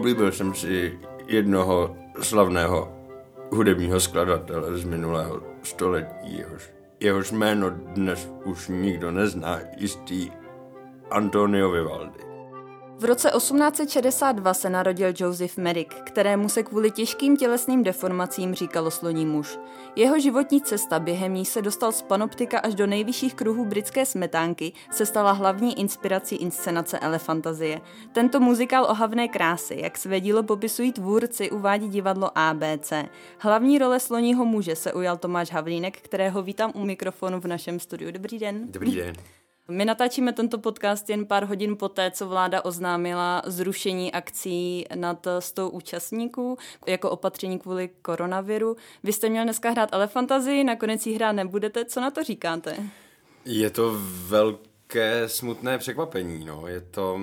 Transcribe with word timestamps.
oblíbil 0.00 0.32
jsem 0.32 0.54
si 0.54 0.98
jednoho 1.26 1.96
slavného 2.20 2.92
hudebního 3.52 4.00
skladatele 4.00 4.78
z 4.78 4.84
minulého 4.84 5.42
století, 5.62 6.38
jehož, 6.38 6.70
jehož 7.00 7.32
jméno 7.32 7.70
dnes 7.70 8.28
už 8.44 8.68
nikdo 8.68 9.10
nezná, 9.10 9.60
jistý 9.76 10.30
Antonio 11.10 11.70
Vivaldi. 11.70 12.29
V 13.00 13.04
roce 13.04 13.30
1862 13.30 14.54
se 14.54 14.70
narodil 14.70 15.12
Joseph 15.18 15.56
Merrick, 15.56 15.94
kterému 15.94 16.48
se 16.48 16.62
kvůli 16.62 16.90
těžkým 16.90 17.36
tělesným 17.36 17.82
deformacím 17.82 18.54
říkalo 18.54 18.90
sloní 18.90 19.26
muž. 19.26 19.58
Jeho 19.96 20.20
životní 20.20 20.60
cesta 20.60 20.98
během 20.98 21.34
ní 21.34 21.44
se 21.44 21.62
dostal 21.62 21.92
z 21.92 22.02
panoptika 22.02 22.58
až 22.58 22.74
do 22.74 22.86
nejvyšších 22.86 23.34
kruhů 23.34 23.64
britské 23.64 24.06
smetánky, 24.06 24.72
se 24.90 25.06
stala 25.06 25.32
hlavní 25.32 25.80
inspirací 25.80 26.36
inscenace 26.36 26.98
Elefantazie. 26.98 27.80
Tento 28.12 28.40
muzikál 28.40 28.84
ohavné 28.84 29.28
krásy, 29.28 29.76
jak 29.78 29.98
své 29.98 30.20
dílo 30.20 30.42
popisují 30.42 30.92
tvůrci, 30.92 31.50
uvádí 31.50 31.88
divadlo 31.88 32.30
ABC. 32.34 32.92
Hlavní 33.38 33.78
role 33.78 34.00
sloního 34.00 34.44
muže 34.44 34.76
se 34.76 34.92
ujal 34.92 35.16
Tomáš 35.16 35.50
Havlínek, 35.50 36.00
kterého 36.00 36.42
vítám 36.42 36.72
u 36.74 36.84
mikrofonu 36.84 37.40
v 37.40 37.46
našem 37.46 37.80
studiu. 37.80 38.10
Dobrý 38.10 38.38
den. 38.38 38.72
Dobrý 38.72 38.94
den. 38.94 39.14
My 39.70 39.84
natáčíme 39.84 40.32
tento 40.32 40.58
podcast 40.58 41.10
jen 41.10 41.26
pár 41.26 41.44
hodin 41.44 41.76
poté, 41.76 42.10
co 42.10 42.28
vláda 42.28 42.64
oznámila 42.64 43.42
zrušení 43.46 44.12
akcí 44.12 44.84
nad 44.94 45.26
100 45.38 45.70
účastníků 45.70 46.58
jako 46.86 47.10
opatření 47.10 47.58
kvůli 47.58 47.90
koronaviru. 48.02 48.76
Vy 49.02 49.12
jste 49.12 49.28
měl 49.28 49.44
dneska 49.44 49.70
hrát 49.70 49.92
Elefantazii, 49.92 50.64
nakonec 50.64 51.06
jí 51.06 51.14
hrát 51.14 51.32
nebudete. 51.32 51.84
Co 51.84 52.00
na 52.00 52.10
to 52.10 52.24
říkáte? 52.24 52.76
Je 53.44 53.70
to 53.70 53.96
velké 54.26 55.28
smutné 55.28 55.78
překvapení. 55.78 56.44
No. 56.44 56.66
Je 56.66 56.80
to... 56.80 57.20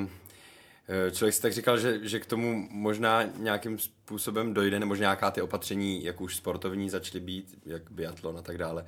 Eh, 1.08 1.12
člověk 1.12 1.34
si 1.34 1.42
tak 1.42 1.54
říkal, 1.54 1.78
že, 1.78 2.00
že 2.02 2.20
k 2.20 2.26
tomu 2.26 2.68
možná 2.72 3.24
nějakým 3.38 3.80
způsobem 3.80 4.54
dojde, 4.54 4.80
nebo 4.80 4.96
nějaká 4.96 5.32
ty 5.32 5.42
opatření, 5.42 6.04
jak 6.04 6.22
už 6.22 6.36
sportovní 6.36 6.90
začaly 6.90 7.20
být, 7.20 7.60
jak 7.66 7.92
biatlon 7.92 8.38
a 8.38 8.42
tak 8.42 8.58
dále, 8.58 8.86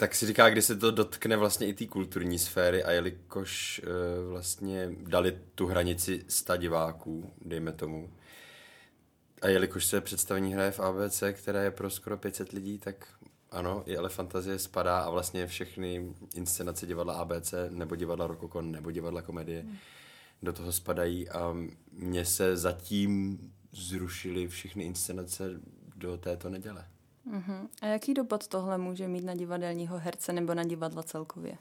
tak 0.00 0.14
si 0.14 0.26
říká, 0.26 0.50
kdy 0.50 0.62
se 0.62 0.76
to 0.76 0.90
dotkne 0.90 1.36
vlastně 1.36 1.66
i 1.66 1.72
té 1.72 1.86
kulturní 1.86 2.38
sféry 2.38 2.84
a 2.84 2.90
jelikož 2.90 3.80
uh, 3.84 4.30
vlastně 4.30 4.90
dali 5.00 5.38
tu 5.54 5.66
hranici 5.66 6.24
sta 6.28 6.56
diváků, 6.56 7.32
dejme 7.44 7.72
tomu, 7.72 8.10
a 9.42 9.48
jelikož 9.48 9.86
se 9.86 10.00
představení 10.00 10.54
hraje 10.54 10.70
v 10.70 10.80
ABC, 10.80 11.22
které 11.32 11.64
je 11.64 11.70
pro 11.70 11.90
skoro 11.90 12.16
500 12.16 12.52
lidí, 12.52 12.78
tak 12.78 13.08
ano, 13.50 13.82
i 13.86 13.96
Elefantazie 13.96 14.58
spadá 14.58 15.00
a 15.00 15.10
vlastně 15.10 15.46
všechny 15.46 16.14
inscenace 16.34 16.86
divadla 16.86 17.14
ABC, 17.14 17.54
nebo 17.68 17.96
divadla 17.96 18.26
Rokokon, 18.26 18.72
nebo 18.72 18.90
divadla 18.90 19.22
komedie 19.22 19.60
hmm. 19.60 19.76
do 20.42 20.52
toho 20.52 20.72
spadají 20.72 21.28
a 21.28 21.56
mně 21.92 22.24
se 22.24 22.56
zatím 22.56 23.38
zrušily 23.72 24.48
všechny 24.48 24.84
inscenace 24.84 25.50
do 25.96 26.16
této 26.16 26.48
neděle. 26.48 26.84
Uh-huh. 27.32 27.68
A 27.82 27.86
jaký 27.86 28.14
dopad 28.14 28.46
tohle 28.46 28.78
může 28.78 29.08
mít 29.08 29.24
na 29.24 29.34
divadelního 29.34 29.98
herce 29.98 30.32
nebo 30.32 30.54
na 30.54 30.64
divadla 30.64 31.02
celkově? 31.02 31.52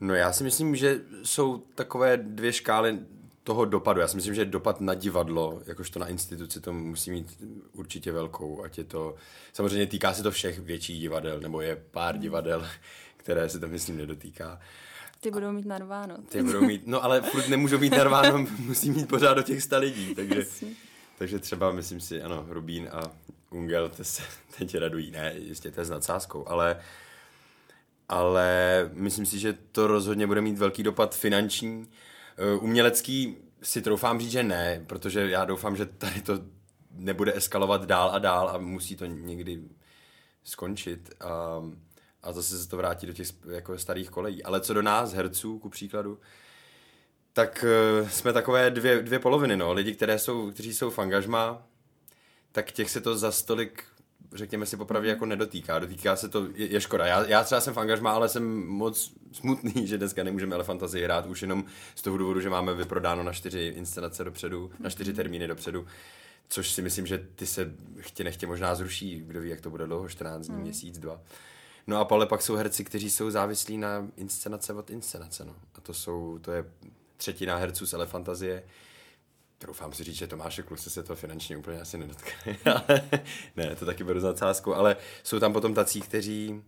No 0.00 0.14
já 0.14 0.32
si 0.32 0.44
myslím, 0.44 0.76
že 0.76 1.00
jsou 1.22 1.58
takové 1.58 2.16
dvě 2.16 2.52
škály 2.52 2.98
toho 3.44 3.64
dopadu. 3.64 4.00
Já 4.00 4.08
si 4.08 4.16
myslím, 4.16 4.34
že 4.34 4.44
dopad 4.44 4.80
na 4.80 4.94
divadlo, 4.94 5.62
jakožto 5.66 5.98
na 5.98 6.08
instituci, 6.08 6.60
to 6.60 6.72
musí 6.72 7.10
mít 7.10 7.44
určitě 7.72 8.12
velkou. 8.12 8.62
Ať 8.62 8.78
je 8.78 8.84
to, 8.84 9.14
samozřejmě 9.52 9.86
týká 9.86 10.14
se 10.14 10.22
to 10.22 10.30
všech 10.30 10.58
větších 10.58 11.00
divadel, 11.00 11.40
nebo 11.40 11.60
je 11.60 11.76
pár 11.90 12.18
divadel, 12.18 12.66
které 13.16 13.48
se 13.48 13.60
to 13.60 13.68
myslím 13.68 13.96
nedotýká. 13.96 14.60
Ty 15.20 15.30
budou 15.30 15.52
mít 15.52 15.66
narváno. 15.66 16.16
Ty 16.28 16.42
budou 16.42 16.60
mít, 16.60 16.86
no 16.86 17.04
ale 17.04 17.20
furt 17.20 17.48
nemůžou 17.48 17.78
mít 17.78 17.92
narváno, 17.92 18.38
musí 18.58 18.90
mít 18.90 19.08
pořád 19.08 19.34
do 19.34 19.42
těch 19.42 19.62
sta 19.62 19.78
lidí, 19.78 20.14
takže, 20.14 20.46
takže 21.18 21.38
třeba 21.38 21.72
myslím 21.72 22.00
si, 22.00 22.22
ano, 22.22 22.46
Rubín 22.48 22.88
a 22.92 23.12
Ungel, 23.50 23.88
te 23.88 24.04
se 24.04 24.22
teď 24.58 24.76
radují, 24.78 25.10
ne, 25.10 25.34
jistě 25.38 25.70
to 25.70 25.80
je 25.80 25.84
s 25.84 25.90
nadsázkou, 25.90 26.48
ale, 26.48 26.80
ale 28.08 28.90
myslím 28.92 29.26
si, 29.26 29.38
že 29.38 29.52
to 29.52 29.86
rozhodně 29.86 30.26
bude 30.26 30.40
mít 30.40 30.58
velký 30.58 30.82
dopad 30.82 31.16
finanční. 31.16 31.88
Eh, 32.36 32.58
umělecký 32.58 33.36
si 33.62 33.82
troufám 33.82 34.20
říct, 34.20 34.30
že 34.30 34.42
ne, 34.42 34.84
protože 34.86 35.30
já 35.30 35.44
doufám, 35.44 35.76
že 35.76 35.86
tady 35.86 36.22
to 36.22 36.38
nebude 36.90 37.36
eskalovat 37.36 37.84
dál 37.84 38.10
a 38.12 38.18
dál 38.18 38.48
a 38.48 38.58
musí 38.58 38.96
to 38.96 39.06
někdy 39.06 39.62
skončit 40.44 41.10
a, 41.20 41.62
a 42.22 42.32
zase 42.32 42.58
se 42.58 42.68
to 42.68 42.76
vrátí 42.76 43.06
do 43.06 43.12
těch 43.12 43.28
jako 43.50 43.78
starých 43.78 44.10
kolejí. 44.10 44.42
Ale 44.42 44.60
co 44.60 44.74
do 44.74 44.82
nás, 44.82 45.12
herců, 45.12 45.58
ku 45.58 45.68
příkladu, 45.68 46.20
tak 47.32 47.64
uh, 48.02 48.08
jsme 48.08 48.32
takové 48.32 48.70
dvě, 48.70 49.02
dvě 49.02 49.18
poloviny, 49.18 49.56
no. 49.56 49.72
Lidi, 49.72 49.94
které 49.94 50.18
jsou, 50.18 50.50
kteří 50.50 50.74
jsou 50.74 50.90
v 50.90 50.98
angažma, 50.98 51.66
tak 52.52 52.72
těch 52.72 52.90
se 52.90 53.00
to 53.00 53.18
za 53.18 53.32
stolik 53.32 53.84
řekněme 54.32 54.66
si 54.66 54.76
popravdě 54.76 55.08
jako 55.08 55.26
nedotýká. 55.26 55.78
Dotýká 55.78 56.16
se 56.16 56.28
to, 56.28 56.46
je, 56.54 56.72
je 56.72 56.80
škoda. 56.80 57.06
Já, 57.06 57.26
já 57.26 57.44
třeba 57.44 57.60
jsem 57.60 57.74
v 57.74 57.78
angažmá, 57.78 58.12
ale 58.12 58.28
jsem 58.28 58.66
moc 58.66 59.12
smutný, 59.32 59.72
že 59.86 59.98
dneska 59.98 60.22
nemůžeme 60.22 60.54
Elefantazii 60.54 61.04
hrát 61.04 61.26
už 61.26 61.42
jenom 61.42 61.64
z 61.94 62.02
toho 62.02 62.18
důvodu, 62.18 62.40
že 62.40 62.50
máme 62.50 62.74
vyprodáno 62.74 63.22
na 63.22 63.32
čtyři 63.32 63.72
inscenace 63.76 64.24
dopředu, 64.24 64.70
na 64.78 64.90
čtyři 64.90 65.10
mhm. 65.10 65.16
termíny 65.16 65.46
dopředu. 65.46 65.86
Což 66.48 66.70
si 66.70 66.82
myslím, 66.82 67.06
že 67.06 67.26
ty 67.34 67.46
se 67.46 67.74
chtě 67.98 68.24
nechtě 68.24 68.46
možná 68.46 68.74
zruší, 68.74 69.22
kdo 69.26 69.40
ví, 69.40 69.50
jak 69.50 69.60
to 69.60 69.70
bude 69.70 69.86
dlouho, 69.86 70.08
14 70.08 70.46
dní, 70.46 70.56
mm. 70.56 70.62
měsíc, 70.62 70.98
dva. 70.98 71.20
No 71.86 72.00
a 72.00 72.06
ale 72.10 72.26
pak 72.26 72.42
jsou 72.42 72.54
herci, 72.54 72.84
kteří 72.84 73.10
jsou 73.10 73.30
závislí 73.30 73.78
na 73.78 74.08
inscenace 74.16 74.72
od 74.72 74.90
inscenace, 74.90 75.44
no. 75.44 75.56
A 75.74 75.80
to 75.80 75.94
jsou, 75.94 76.38
to 76.38 76.52
je 76.52 76.64
třetina 77.16 77.56
herců 77.56 77.86
z 77.86 77.92
Elefantazie, 77.92 78.62
Doufám 79.66 79.92
si 79.92 80.04
říct, 80.04 80.16
že 80.16 80.26
Tomáše 80.26 80.62
Kluse 80.62 80.90
se 80.90 81.02
to 81.02 81.16
finančně 81.16 81.56
úplně 81.56 81.80
asi 81.80 81.98
nedotkne, 81.98 82.56
ale 82.74 83.02
ne, 83.56 83.76
to 83.76 83.86
taky 83.86 84.04
beru 84.04 84.20
za 84.20 84.34
cásku, 84.34 84.74
ale 84.74 84.96
jsou 85.22 85.38
tam 85.38 85.52
potom 85.52 85.74
tací, 85.74 86.00
kteří, 86.00 86.62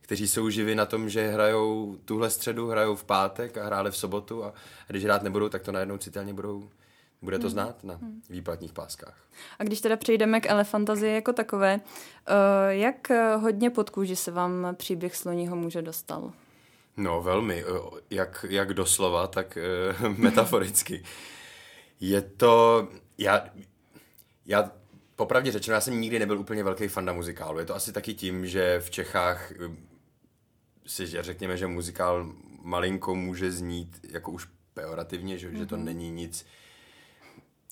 kteří 0.00 0.28
jsou 0.28 0.50
živi 0.50 0.74
na 0.74 0.86
tom, 0.86 1.08
že 1.08 1.28
hrajou 1.28 1.96
tuhle 2.04 2.30
středu, 2.30 2.68
hrajou 2.68 2.96
v 2.96 3.04
pátek 3.04 3.58
a 3.58 3.66
hráli 3.66 3.90
v 3.90 3.96
sobotu 3.96 4.44
a, 4.44 4.48
a 4.48 4.52
když 4.88 5.04
hrát 5.04 5.22
nebudou, 5.22 5.48
tak 5.48 5.62
to 5.62 5.72
najednou 5.72 5.98
citelně 5.98 6.34
budou 6.34 6.70
bude 7.22 7.38
to 7.38 7.46
hmm. 7.46 7.50
znát 7.50 7.84
na 7.84 7.94
hmm. 7.94 8.22
výplatních 8.30 8.72
páskách. 8.72 9.16
A 9.58 9.64
když 9.64 9.80
teda 9.80 9.96
přejdeme 9.96 10.40
k 10.40 10.46
elefantazii 10.46 11.14
jako 11.14 11.32
takové, 11.32 11.80
uh, 11.80 12.34
jak 12.68 13.10
hodně 13.40 13.70
pod 13.70 13.90
kůži 13.90 14.16
se 14.16 14.30
vám 14.30 14.66
příběh 14.76 15.16
sloního 15.16 15.56
muže 15.56 15.82
dostal? 15.82 16.32
No 16.96 17.22
velmi, 17.22 17.64
jak, 18.10 18.46
jak 18.48 18.74
doslova, 18.74 19.26
tak 19.26 19.58
metaforicky. 20.16 21.04
Je 22.00 22.22
to, 22.22 22.88
já, 23.18 23.44
já 24.46 24.72
popravdě 25.16 25.52
řečeno, 25.52 25.74
já 25.74 25.80
jsem 25.80 26.00
nikdy 26.00 26.18
nebyl 26.18 26.38
úplně 26.38 26.64
velký 26.64 26.88
fanda 26.88 27.12
muzikálu. 27.12 27.58
Je 27.58 27.64
to 27.64 27.74
asi 27.74 27.92
taky 27.92 28.14
tím, 28.14 28.46
že 28.46 28.80
v 28.80 28.90
Čechách 28.90 29.52
eh, 29.52 29.76
si 30.86 31.06
řekněme, 31.06 31.56
že 31.56 31.66
muzikál 31.66 32.32
malinko 32.62 33.14
může 33.14 33.52
znít 33.52 34.00
jako 34.10 34.30
už 34.30 34.48
pejorativně, 34.74 35.38
že, 35.38 35.50
mm-hmm. 35.50 35.58
že 35.58 35.66
to 35.66 35.76
mhm. 35.76 35.84
není 35.84 36.10
nic, 36.10 36.46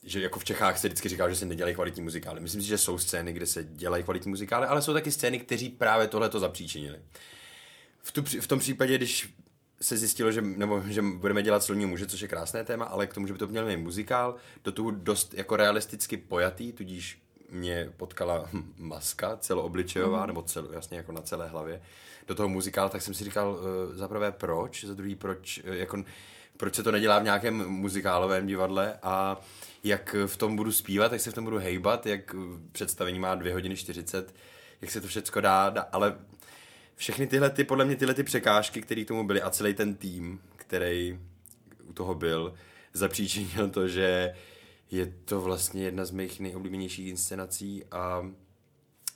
že 0.03 0.21
jako 0.21 0.39
v 0.39 0.45
Čechách 0.45 0.79
se 0.79 0.89
vždycky 0.89 1.09
říká, 1.09 1.29
že 1.29 1.37
se 1.37 1.47
nedělají 1.47 1.75
kvalitní 1.75 2.03
muzikály. 2.03 2.41
Myslím 2.41 2.63
si, 2.63 2.69
že 2.69 2.79
jsou 2.79 2.99
scény, 2.99 3.33
kde 3.33 3.47
se 3.47 3.65
dělají 3.65 4.05
kvalitní 4.05 4.31
muzikály, 4.31 4.67
ale 4.67 4.83
jsou 4.83 4.93
taky 4.93 5.13
scény, 5.13 5.39
kteří 5.39 5.69
právě 5.69 6.09
tohle 6.09 6.29
to 6.29 6.41
zapříčinili. 6.41 6.99
V, 8.03 8.13
tu, 8.13 8.23
v 8.41 8.47
tom 8.47 8.59
případě, 8.59 8.99
když 8.99 9.35
se 9.81 9.97
zjistilo, 9.97 10.33
že, 10.33 10.43
nebo, 10.43 10.83
že 10.87 11.03
budeme 11.03 11.43
dělat 11.43 11.63
silní 11.63 11.87
muže, 11.87 12.07
což 12.07 12.21
je 12.21 12.29
krásné 12.29 12.65
téma, 12.65 12.85
ale 12.85 13.07
k 13.07 13.15
tomu, 13.15 13.27
že 13.27 13.33
by 13.33 13.39
to 13.39 13.47
měl 13.47 13.67
být 13.67 13.77
muzikál, 13.77 14.35
do 14.65 14.73
toho 14.73 14.91
dost 14.91 15.35
jako 15.35 15.57
realisticky 15.57 16.17
pojatý, 16.17 16.73
tudíž 16.73 17.23
mě 17.51 17.93
potkala 17.97 18.49
maska 18.79 19.37
celoobličejová, 19.37 20.21
mm. 20.21 20.27
nebo 20.27 20.43
cel, 20.43 20.69
jasně 20.73 20.97
jako 20.97 21.13
na 21.13 21.21
celé 21.21 21.49
hlavě, 21.49 21.83
do 22.27 22.35
toho 22.35 22.49
muzikál, 22.49 22.89
tak 22.89 23.03
jsem 23.03 23.15
si 23.15 23.25
říkal 23.25 23.51
uh, 23.51 23.97
za 23.97 24.09
prvé 24.09 24.33
proč, 24.33 24.85
za 24.85 24.95
druhý 24.95 25.15
proč, 25.15 25.61
uh, 25.69 25.75
jako, 25.75 26.05
proč 26.57 26.75
se 26.75 26.83
to 26.83 26.93
nedělá 26.93 27.19
v 27.19 27.25
nějakém 27.25 27.69
muzikálovém 27.69 28.47
divadle 28.47 28.99
a 29.03 29.41
jak 29.85 30.17
v 30.27 30.37
tom 30.37 30.57
budu 30.57 30.73
zpívat, 30.73 31.13
jak 31.13 31.21
se 31.21 31.31
v 31.31 31.35
tom 31.35 31.45
budu 31.45 31.59
hejbat, 31.59 32.07
jak 32.07 32.35
představení 32.73 33.19
má 33.19 33.35
dvě 33.35 33.53
hodiny 33.53 33.77
40, 33.77 34.35
jak 34.81 34.91
se 34.91 35.01
to 35.01 35.09
všechno 35.09 35.41
dá, 35.41 35.71
dá 35.71 35.89
ale 35.93 36.17
všechny 36.97 37.27
tyhle, 37.27 37.51
ty, 37.51 37.65
podle 37.65 37.85
mě 37.85 37.97
tyhle 37.97 38.15
ty 38.15 38.23
překážky, 38.23 38.83
které 38.83 39.05
tomu 39.05 39.27
byly 39.27 39.43
a 39.43 39.51
celý 39.51 39.75
ten 39.75 39.95
tým, 39.95 40.41
který 40.57 41.19
u 41.89 41.93
toho 41.93 42.15
byl, 42.15 42.55
zapříčinil 42.93 43.71
to, 43.71 43.89
že 43.89 44.35
je 44.91 45.07
to 45.25 45.41
vlastně 45.41 45.85
jedna 45.85 46.05
z 46.05 46.11
mých 46.11 46.41
nejoblíbenějších 46.41 47.09
inscenací 47.09 47.85
a 47.91 48.31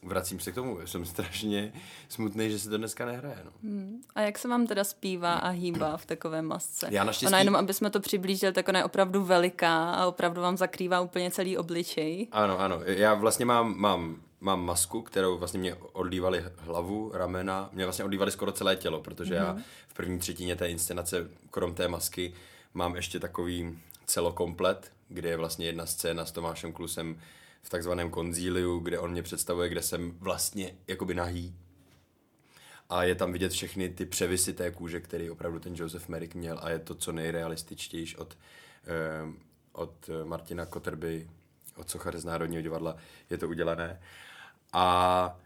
vracím 0.03 0.41
se 0.41 0.53
k 0.53 0.55
tomu. 0.55 0.87
Jsem 0.87 1.05
strašně 1.05 1.73
smutný, 2.09 2.51
že 2.51 2.59
se 2.59 2.71
to 2.71 2.79
dneska 2.79 3.07
nehraje. 3.07 3.39
No. 3.45 3.51
Hmm. 3.63 4.03
A 4.15 4.21
jak 4.21 4.39
se 4.39 4.49
vám 4.49 4.67
teda 4.67 4.85
zpívá 4.85 5.35
a 5.35 5.49
hýbá 5.49 5.97
v 5.97 6.07
takové 6.07 6.43
masce? 6.43 6.89
Já 6.91 7.05
naštěstí... 7.05 7.27
Ona 7.27 7.39
jenom, 7.39 7.57
aby 7.57 7.75
jsme 7.75 7.91
to 7.91 8.01
přiblížili, 8.01 8.53
tak 8.53 8.69
ona 8.69 8.79
je 8.79 8.85
opravdu 8.85 9.25
veliká 9.25 9.93
a 9.93 10.07
opravdu 10.07 10.43
vám 10.43 10.57
zakrývá 10.57 11.01
úplně 11.01 11.31
celý 11.31 11.59
obličej. 11.59 12.29
Ano, 12.33 12.61
ano. 12.61 12.81
Já 12.85 13.15
vlastně 13.15 13.45
mám, 13.45 13.79
mám 13.79 14.23
mám 14.41 14.65
masku, 14.65 15.03
kterou 15.03 15.39
vlastně 15.39 15.61
mě 15.61 15.75
odlívali 15.75 16.45
hlavu, 16.57 17.11
ramena, 17.15 17.71
mě 17.73 17.85
vlastně 17.85 18.05
odlívali 18.05 18.31
skoro 18.31 18.53
celé 18.53 18.77
tělo, 18.77 19.01
protože 19.01 19.35
mm-hmm. 19.35 19.45
já 19.45 19.53
mhm. 19.53 19.63
v 19.89 19.95
první 19.95 20.19
třetině 20.19 20.57
té 20.57 20.71
inscenace, 20.71 21.31
krom 21.51 21.75
té 21.75 21.89
masky, 21.89 22.35
mám 22.75 22.97
ještě 22.97 23.21
takový 23.21 23.79
celokomplet, 24.07 24.93
kde 25.09 25.29
je 25.29 25.37
vlastně 25.37 25.67
jedna 25.67 25.87
scéna 25.87 26.27
s 26.27 26.33
Tomášem 26.33 26.73
Klusem 26.73 27.21
v 27.63 27.71
takzvaném 27.71 28.11
konzíliu, 28.11 28.79
kde 28.79 28.99
on 28.99 29.11
mě 29.11 29.23
představuje, 29.23 29.69
kde 29.69 29.83
jsem 29.83 30.13
vlastně 30.19 30.75
jakoby 30.87 31.15
nahý. 31.15 31.55
A 32.89 33.05
je 33.05 33.15
tam 33.15 33.33
vidět 33.33 33.53
všechny 33.53 33.89
ty 33.89 34.07
převisy 34.07 34.53
té 34.53 34.71
kůže, 34.71 35.01
který 35.01 35.31
opravdu 35.31 35.59
ten 35.59 35.75
Joseph 35.77 36.09
Merrick 36.09 36.35
měl 36.35 36.59
a 36.63 36.71
je 36.71 36.79
to 36.79 36.95
co 36.95 37.13
nejrealističtější 37.13 38.17
od, 38.17 38.39
eh, 38.87 39.33
od 39.73 40.11
Martina 40.25 40.67
Koterby, 40.67 41.31
od 41.77 41.91
Sochary 41.91 42.19
z 42.19 42.25
Národního 42.25 42.63
divadla 42.63 42.97
je 43.31 43.39
to 43.39 43.49
udělané. 43.49 44.01
A 44.73 45.39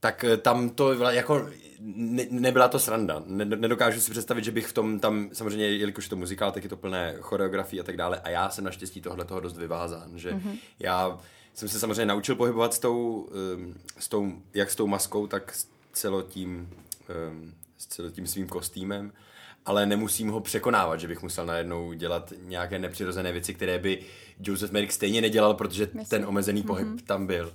tak 0.00 0.24
eh, 0.24 0.36
tam 0.36 0.70
to 0.70 0.92
jako 1.10 1.48
ne, 1.80 2.26
nebyla 2.30 2.68
to 2.68 2.78
sranda. 2.78 3.22
Ne, 3.26 3.44
nedokážu 3.44 4.00
si 4.00 4.10
představit, 4.10 4.44
že 4.44 4.52
bych 4.52 4.66
v 4.66 4.72
tom 4.72 5.00
tam, 5.00 5.30
samozřejmě, 5.32 5.68
jelikož 5.68 6.04
je 6.04 6.10
to 6.10 6.16
muzikál, 6.16 6.52
tak 6.52 6.62
je 6.62 6.68
to 6.68 6.76
plné 6.76 7.16
choreografii 7.20 7.80
a 7.80 7.84
tak 7.84 7.96
dále. 7.96 8.20
A 8.20 8.28
já 8.28 8.50
jsem 8.50 8.64
naštěstí 8.64 9.00
tohle 9.00 9.24
toho 9.24 9.40
dost 9.40 9.56
vyvázán, 9.56 10.18
že 10.18 10.32
mm-hmm. 10.32 10.58
já 10.78 11.18
jsem 11.54 11.68
se 11.68 11.80
samozřejmě 11.80 12.06
naučil 12.06 12.34
pohybovat 12.34 12.74
s 12.74 12.78
tou, 12.78 13.28
um, 13.56 13.74
s 13.98 14.08
tou, 14.08 14.32
jak 14.54 14.70
s 14.70 14.76
tou 14.76 14.86
maskou, 14.86 15.26
tak 15.26 15.54
s 15.54 15.68
celotím, 15.92 16.70
um, 17.30 17.54
s 17.78 17.86
celotím 17.86 18.26
svým 18.26 18.48
kostýmem 18.48 19.12
ale 19.66 19.86
nemusím 19.86 20.28
ho 20.28 20.40
překonávat, 20.40 21.00
že 21.00 21.08
bych 21.08 21.22
musel 21.22 21.46
najednou 21.46 21.92
dělat 21.92 22.32
nějaké 22.42 22.78
nepřirozené 22.78 23.32
věci, 23.32 23.54
které 23.54 23.78
by 23.78 23.98
Joseph 24.40 24.72
Merrick 24.72 24.92
stejně 24.92 25.20
nedělal, 25.20 25.54
protože 25.54 25.84
Myslím. 25.84 26.04
ten 26.04 26.28
omezený 26.28 26.62
pohyb 26.62 26.88
mm-hmm. 26.88 27.04
tam 27.06 27.26
byl. 27.26 27.52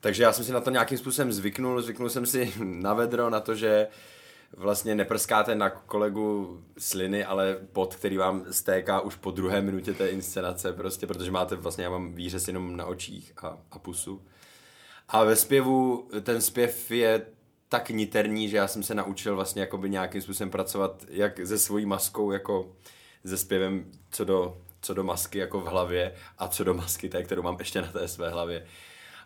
Takže 0.00 0.22
já 0.22 0.32
jsem 0.32 0.44
si 0.44 0.52
na 0.52 0.60
to 0.60 0.70
nějakým 0.70 0.98
způsobem 0.98 1.32
zvyknul, 1.32 1.82
zvyknul 1.82 2.10
jsem 2.10 2.26
si 2.26 2.52
na 2.64 2.94
vedro, 2.94 3.30
na 3.30 3.40
to, 3.40 3.54
že 3.54 3.86
vlastně 4.56 4.94
neprskáte 4.94 5.54
na 5.54 5.70
kolegu 5.70 6.60
sliny, 6.78 7.24
ale 7.24 7.58
pot, 7.72 7.94
který 7.94 8.16
vám 8.16 8.44
stéká 8.50 9.00
už 9.00 9.14
po 9.14 9.30
druhé 9.30 9.60
minutě 9.60 9.92
té 9.92 10.08
inscenace, 10.08 10.72
prostě, 10.72 11.06
protože 11.06 11.30
máte 11.30 11.56
vlastně, 11.56 11.84
já 11.84 11.90
mám 11.90 12.14
výřez 12.14 12.48
jenom 12.48 12.76
na 12.76 12.86
očích 12.86 13.32
a, 13.42 13.58
a 13.70 13.78
pusu. 13.78 14.22
A 15.08 15.24
ve 15.24 15.36
zpěvu, 15.36 16.08
ten 16.22 16.40
zpěv 16.40 16.90
je 16.90 17.26
tak 17.74 17.90
niterní, 17.90 18.48
že 18.48 18.56
já 18.56 18.68
jsem 18.68 18.82
se 18.82 18.94
naučil 18.94 19.36
vlastně 19.36 19.60
jakoby 19.60 19.90
nějakým 19.90 20.22
způsobem 20.22 20.50
pracovat 20.50 21.04
jak 21.08 21.46
se 21.46 21.58
svojí 21.58 21.86
maskou, 21.86 22.30
jako 22.30 22.72
se 23.24 23.36
zpěvem, 23.36 23.84
co 24.10 24.24
do, 24.24 24.58
co 24.80 24.94
do 24.94 25.04
masky 25.04 25.38
jako 25.38 25.60
v 25.60 25.66
hlavě 25.66 26.14
a 26.38 26.48
co 26.48 26.64
do 26.64 26.74
masky 26.74 27.08
té, 27.08 27.22
kterou 27.22 27.42
mám 27.42 27.56
ještě 27.58 27.82
na 27.82 27.88
té 27.88 28.08
své 28.08 28.30
hlavě. 28.30 28.66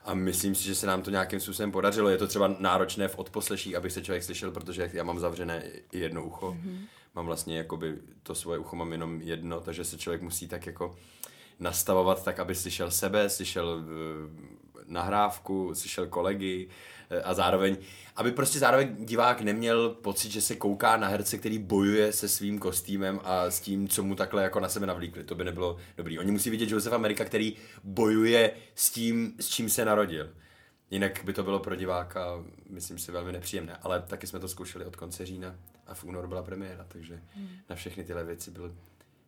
A 0.05 0.15
myslím 0.15 0.55
si, 0.55 0.65
že 0.65 0.75
se 0.75 0.87
nám 0.87 1.03
to 1.03 1.11
nějakým 1.11 1.41
způsobem 1.41 1.73
podařilo. 1.73 2.09
Je 2.09 2.19
to 2.19 2.27
třeba 2.27 2.55
náročné 2.59 3.09
v 3.09 3.19
odposleších, 3.19 3.75
aby 3.75 3.91
se 3.91 4.03
člověk 4.03 4.23
slyšel, 4.23 4.51
protože 4.51 4.91
já 4.93 5.05
mám 5.05 5.19
zavřené 5.19 5.62
jedno 5.93 6.25
ucho. 6.25 6.51
Mm-hmm. 6.51 6.79
Mám 7.15 7.27
vlastně 7.27 7.59
jakoby 7.59 7.97
to 8.23 8.35
svoje 8.35 8.59
ucho 8.59 8.77
mám 8.77 8.93
jenom 8.93 9.21
jedno, 9.23 9.61
takže 9.61 9.85
se 9.85 9.99
člověk 9.99 10.23
musí 10.23 10.49
tak 10.49 10.67
jako 10.67 10.97
nastavovat 11.59 12.25
tak, 12.25 12.39
aby 12.39 12.55
slyšel 12.55 12.91
sebe, 12.91 13.31
slyšel 13.31 13.85
eh, 13.85 14.85
nahrávku, 14.87 15.75
slyšel 15.75 16.06
kolegy, 16.06 16.69
a 17.25 17.34
zároveň, 17.34 17.76
aby 18.16 18.32
prostě 18.32 18.58
zároveň 18.58 19.06
divák 19.06 19.40
neměl 19.40 19.88
pocit, 19.88 20.32
že 20.32 20.40
se 20.40 20.56
kouká 20.56 20.96
na 20.96 21.08
herce, 21.08 21.38
který 21.38 21.58
bojuje 21.58 22.12
se 22.12 22.28
svým 22.28 22.58
kostýmem 22.58 23.20
a 23.25 23.44
s 23.44 23.60
tím, 23.60 23.88
co 23.88 24.02
mu 24.02 24.14
takhle 24.14 24.43
jako 24.43 24.60
na 24.60 24.69
sebe 24.69 24.87
navlíkli. 24.87 25.25
To 25.25 25.34
by 25.34 25.44
nebylo 25.44 25.76
dobrý. 25.96 26.19
Oni 26.19 26.31
musí 26.31 26.50
vidět 26.50 26.70
Josefa 26.70 26.96
Amerika, 26.96 27.25
který 27.25 27.56
bojuje 27.84 28.52
s 28.75 28.90
tím, 28.90 29.34
s 29.40 29.49
čím 29.49 29.70
se 29.70 29.84
narodil. 29.84 30.31
Jinak 30.90 31.25
by 31.25 31.32
to 31.32 31.43
bylo 31.43 31.58
pro 31.58 31.76
diváka, 31.76 32.44
myslím 32.70 32.99
si, 32.99 33.12
velmi 33.12 33.32
nepříjemné. 33.32 33.76
Ale 33.82 34.02
taky 34.02 34.26
jsme 34.26 34.38
to 34.38 34.49
zkoušeli 34.49 34.84
od 34.84 34.96
konce 34.96 35.26
října 35.26 35.55
a 35.87 35.94
v 35.94 36.05
únoru 36.05 36.28
byla 36.28 36.43
premiéra, 36.43 36.84
takže 36.88 37.20
hmm. 37.34 37.49
na 37.69 37.76
všechny 37.76 38.05
tyhle 38.05 38.25
věci 38.25 38.50
byl 38.50 38.75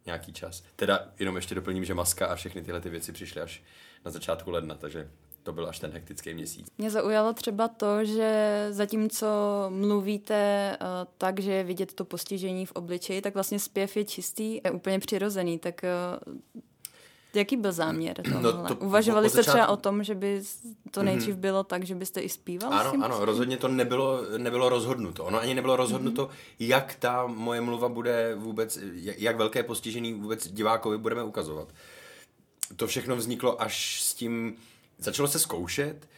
nějaký 0.07 0.33
čas. 0.33 0.63
Teda 0.77 1.09
jenom 1.19 1.37
ještě 1.37 1.55
doplním, 1.55 1.85
že 1.85 1.95
maska 1.95 2.27
a 2.27 2.35
všechny 2.35 2.63
tyhle 2.63 2.81
ty 2.81 2.89
věci 2.89 3.13
přišly 3.13 3.41
až 3.41 3.63
na 4.05 4.11
začátku 4.11 4.51
ledna, 4.51 4.75
takže 4.75 5.11
to 5.43 5.53
byl 5.53 5.69
až 5.69 5.79
ten 5.79 5.91
hektický 5.91 6.35
měsíc. 6.35 6.67
Mě 6.79 6.91
zaujalo 6.91 7.33
třeba 7.33 7.69
to, 7.69 8.05
že 8.05 8.67
zatímco 8.71 9.27
mluvíte 9.69 10.77
uh, 10.81 10.87
tak, 11.19 11.41
že 11.41 11.53
je 11.53 11.65
vidět 11.65 11.93
to 11.93 12.05
postižení 12.05 12.67
v 12.67 12.73
obličeji, 12.73 13.21
tak 13.21 13.35
vlastně 13.35 13.59
zpěv 13.59 13.97
je 13.97 14.05
čistý, 14.05 14.61
je 14.65 14.71
úplně 14.71 14.99
přirozený, 14.99 15.59
tak 15.59 15.81
uh, 16.27 16.35
Jaký 17.35 17.57
byl 17.57 17.73
záměr 17.73 18.23
No 18.41 18.69
to, 18.69 18.75
Uvažovali 18.75 19.31
jste 19.31 19.43
třeba 19.43 19.69
o 19.69 19.77
tom, 19.77 20.05
že 20.05 20.15
by 20.15 20.43
to 20.91 21.03
nejdřív 21.03 21.35
mm-hmm. 21.35 21.39
bylo 21.41 21.65
tak, 21.65 21.85
že 21.85 21.95
byste 21.95 22.21
i 22.21 22.29
zpíval? 22.29 22.75
Ano, 22.75 22.93
ano, 23.03 23.25
rozhodně 23.25 23.57
to 23.57 23.69
nebylo, 23.69 24.21
nebylo 24.39 24.69
rozhodnuto. 24.69 25.25
Ono 25.25 25.41
ani 25.41 25.55
nebylo 25.55 25.77
rozhodnuto, 25.77 26.27
mm-hmm. 26.27 26.57
jak 26.59 26.95
ta 26.95 27.27
moje 27.27 27.61
mluva 27.61 27.89
bude 27.89 28.35
vůbec, 28.35 28.79
jak, 28.93 29.19
jak 29.19 29.37
velké 29.37 29.63
postižení 29.63 30.13
vůbec 30.13 30.49
divákovi 30.49 30.99
budeme 30.99 31.23
ukazovat. 31.23 31.69
To 32.77 32.87
všechno 32.87 33.17
vzniklo 33.17 33.63
až 33.63 34.03
s 34.03 34.15
tím, 34.15 34.57
Začalo 35.01 35.29
se 35.29 35.39
zkoušet, 35.39 36.09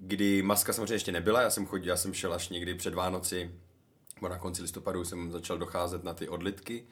kdy 0.00 0.42
maska 0.42 0.72
samozřejmě 0.72 0.94
ještě 0.94 1.12
nebyla, 1.12 1.40
já 1.42 1.50
jsem 1.50 1.66
chodil, 1.66 1.88
já 1.88 1.96
jsem 1.96 2.14
šel 2.14 2.34
až 2.34 2.48
někdy 2.48 2.74
před 2.74 2.94
Vánoci, 2.94 3.50
nebo 4.16 4.28
na 4.28 4.38
konci 4.38 4.62
listopadu 4.62 5.04
jsem 5.04 5.32
začal 5.32 5.58
docházet 5.58 6.04
na 6.04 6.14
ty 6.14 6.28
odlitky. 6.28 6.84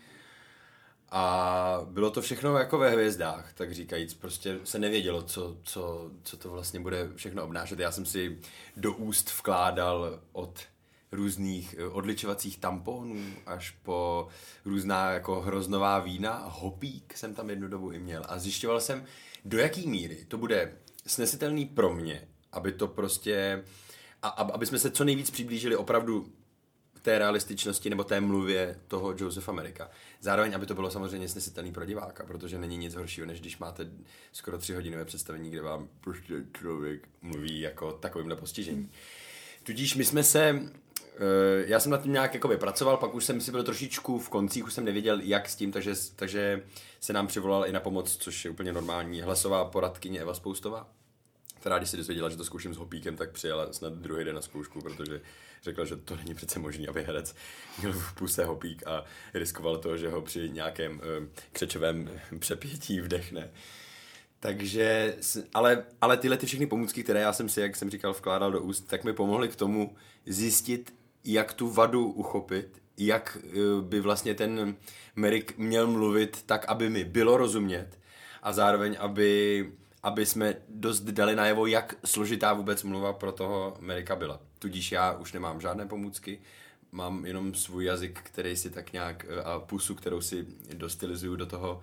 A 1.10 1.80
bylo 1.84 2.10
to 2.10 2.22
všechno 2.22 2.56
jako 2.56 2.78
ve 2.78 2.90
hvězdách, 2.90 3.52
tak 3.52 3.74
říkajíc. 3.74 4.14
Prostě 4.14 4.58
se 4.64 4.78
nevědělo, 4.78 5.22
co, 5.22 5.56
co, 5.62 6.10
co 6.22 6.36
to 6.36 6.50
vlastně 6.50 6.80
bude 6.80 7.08
všechno 7.16 7.44
obnášet. 7.44 7.78
Já 7.78 7.92
jsem 7.92 8.06
si 8.06 8.38
do 8.76 8.92
úst 8.92 9.38
vkládal 9.38 10.20
od 10.32 10.60
různých 11.12 11.74
eh, 11.78 11.88
odličovacích 11.88 12.58
tamponů 12.58 13.24
až 13.46 13.70
po 13.70 14.28
různá 14.64 15.10
jako 15.10 15.40
hroznová 15.40 15.98
vína. 15.98 16.44
Hopík 16.46 17.16
jsem 17.16 17.34
tam 17.34 17.50
jednu 17.50 17.68
dobu 17.68 17.90
i 17.90 17.98
měl. 17.98 18.22
A 18.28 18.38
zjišťoval 18.38 18.80
jsem, 18.80 19.04
do 19.44 19.58
jaký 19.58 19.88
míry 19.88 20.24
to 20.28 20.38
bude 20.38 20.72
snesitelný 21.06 21.66
pro 21.66 21.94
mě, 21.94 22.28
aby 22.52 22.72
to 22.72 22.88
prostě, 22.88 23.64
a, 24.22 24.28
aby 24.28 24.66
jsme 24.66 24.78
se 24.78 24.90
co 24.90 25.04
nejvíc 25.04 25.30
přiblížili 25.30 25.76
opravdu 25.76 26.32
té 27.02 27.18
realističnosti 27.18 27.90
nebo 27.90 28.04
té 28.04 28.20
mluvě 28.20 28.78
toho 28.88 29.14
Joseph 29.18 29.48
Amerika. 29.48 29.90
Zároveň, 30.20 30.54
aby 30.54 30.66
to 30.66 30.74
bylo 30.74 30.90
samozřejmě 30.90 31.28
snesitelný 31.28 31.72
pro 31.72 31.84
diváka, 31.84 32.24
protože 32.24 32.58
není 32.58 32.76
nic 32.76 32.94
horšího, 32.94 33.26
než 33.26 33.40
když 33.40 33.58
máte 33.58 33.86
skoro 34.32 34.58
tři 34.58 34.74
hodinové 34.74 35.04
představení, 35.04 35.50
kde 35.50 35.62
vám 35.62 35.88
prostě 36.00 36.34
člověk 36.58 37.08
mluví 37.22 37.60
jako 37.60 37.92
takovýmhle 37.92 38.36
postižení. 38.36 38.90
Tudíž 39.62 39.94
my 39.94 40.04
jsme 40.04 40.22
se 40.24 40.48
eh, 40.48 41.64
já 41.66 41.80
jsem 41.80 41.92
na 41.92 41.98
tím 41.98 42.12
nějak 42.12 42.34
jakoby 42.34 42.56
pracoval, 42.56 42.96
pak 42.96 43.14
už 43.14 43.24
jsem 43.24 43.40
si 43.40 43.50
byl 43.50 43.62
trošičku 43.62 44.18
v 44.18 44.28
koncích, 44.28 44.64
už 44.64 44.72
jsem 44.72 44.84
nevěděl, 44.84 45.20
jak 45.20 45.48
s 45.48 45.56
tím, 45.56 45.72
takže, 45.72 45.94
takže 46.16 46.62
se 47.00 47.12
nám 47.12 47.26
přivolal 47.26 47.66
i 47.66 47.72
na 47.72 47.80
pomoc, 47.80 48.16
což 48.16 48.44
je 48.44 48.50
úplně 48.50 48.72
normální, 48.72 49.22
hlasová 49.22 49.64
poradkyně 49.64 50.20
Eva 50.20 50.34
Spoustová, 50.34 50.88
která 51.62 51.78
když 51.78 51.90
se 51.90 51.96
dozvěděla, 51.96 52.28
že 52.28 52.36
to 52.36 52.44
zkouším 52.44 52.74
s 52.74 52.76
hopíkem, 52.76 53.16
tak 53.16 53.30
přijela 53.30 53.72
snad 53.72 53.92
druhý 53.92 54.24
den 54.24 54.34
na 54.34 54.40
zkoušku, 54.40 54.80
protože 54.80 55.20
řekla, 55.62 55.84
že 55.84 55.96
to 55.96 56.16
není 56.16 56.34
přece 56.34 56.58
možné, 56.58 56.88
aby 56.88 57.04
herec 57.04 57.34
měl 57.78 57.92
v 57.92 58.14
puse 58.14 58.44
hopík 58.44 58.86
a 58.86 59.04
riskoval 59.34 59.76
to, 59.78 59.96
že 59.96 60.08
ho 60.08 60.22
při 60.22 60.50
nějakém 60.50 60.92
uh, 60.92 61.28
křečovém 61.52 62.10
přepětí 62.38 63.00
vdechne. 63.00 63.50
Takže, 64.40 65.16
ale, 65.54 65.84
ale 66.00 66.16
tyhle 66.16 66.36
ty 66.36 66.46
všechny 66.46 66.66
pomůcky, 66.66 67.02
které 67.02 67.20
já 67.20 67.32
jsem 67.32 67.48
si, 67.48 67.60
jak 67.60 67.76
jsem 67.76 67.90
říkal, 67.90 68.12
vkládal 68.12 68.52
do 68.52 68.60
úst, 68.60 68.80
tak 68.80 69.04
mi 69.04 69.12
pomohly 69.12 69.48
k 69.48 69.56
tomu 69.56 69.96
zjistit, 70.26 70.94
jak 71.24 71.52
tu 71.52 71.70
vadu 71.70 72.06
uchopit, 72.06 72.82
jak 72.98 73.38
eh, 73.44 73.50
by 73.80 74.00
vlastně 74.00 74.34
ten 74.34 74.76
Merrick 75.16 75.58
měl 75.58 75.86
mluvit 75.86 76.42
tak, 76.46 76.64
aby 76.68 76.90
mi 76.90 77.04
bylo 77.04 77.36
rozumět 77.36 77.98
a 78.42 78.52
zároveň, 78.52 78.96
aby 79.00 79.72
aby 80.02 80.26
jsme 80.26 80.54
dost 80.68 81.00
dali 81.00 81.36
najevo, 81.36 81.66
jak 81.66 81.94
složitá 82.04 82.52
vůbec 82.52 82.82
mluva 82.82 83.12
pro 83.12 83.32
toho 83.32 83.76
Amerika 83.78 84.16
byla. 84.16 84.40
Tudíž 84.58 84.92
já 84.92 85.12
už 85.12 85.32
nemám 85.32 85.60
žádné 85.60 85.86
pomůcky, 85.86 86.40
mám 86.92 87.26
jenom 87.26 87.54
svůj 87.54 87.84
jazyk, 87.84 88.20
který 88.22 88.56
si 88.56 88.70
tak 88.70 88.92
nějak, 88.92 89.26
eh, 89.28 89.42
a 89.42 89.60
pusu, 89.60 89.94
kterou 89.94 90.20
si 90.20 90.46
dostilizuju 90.74 91.36
do 91.36 91.46
toho 91.46 91.80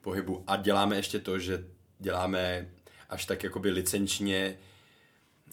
pohybu. 0.00 0.44
A 0.46 0.56
děláme 0.56 0.96
ještě 0.96 1.18
to, 1.18 1.38
že 1.38 1.64
děláme 1.98 2.68
až 3.08 3.26
tak 3.26 3.44
jakoby 3.44 3.70
licenčně 3.70 4.58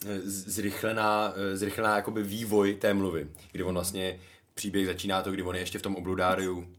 eh, 0.06 0.20
zrychlená, 0.24 1.32
eh, 1.36 1.56
zrychlená 1.56 1.96
jakoby 1.96 2.22
vývoj 2.22 2.74
té 2.74 2.94
mluvy, 2.94 3.28
kdy 3.52 3.64
on 3.64 3.74
vlastně 3.74 4.20
příběh 4.54 4.86
začíná 4.86 5.22
to, 5.22 5.32
kdy 5.32 5.42
on 5.42 5.54
je 5.54 5.62
ještě 5.62 5.78
v 5.78 5.82
tom 5.82 5.96
obludáriu 5.96 6.76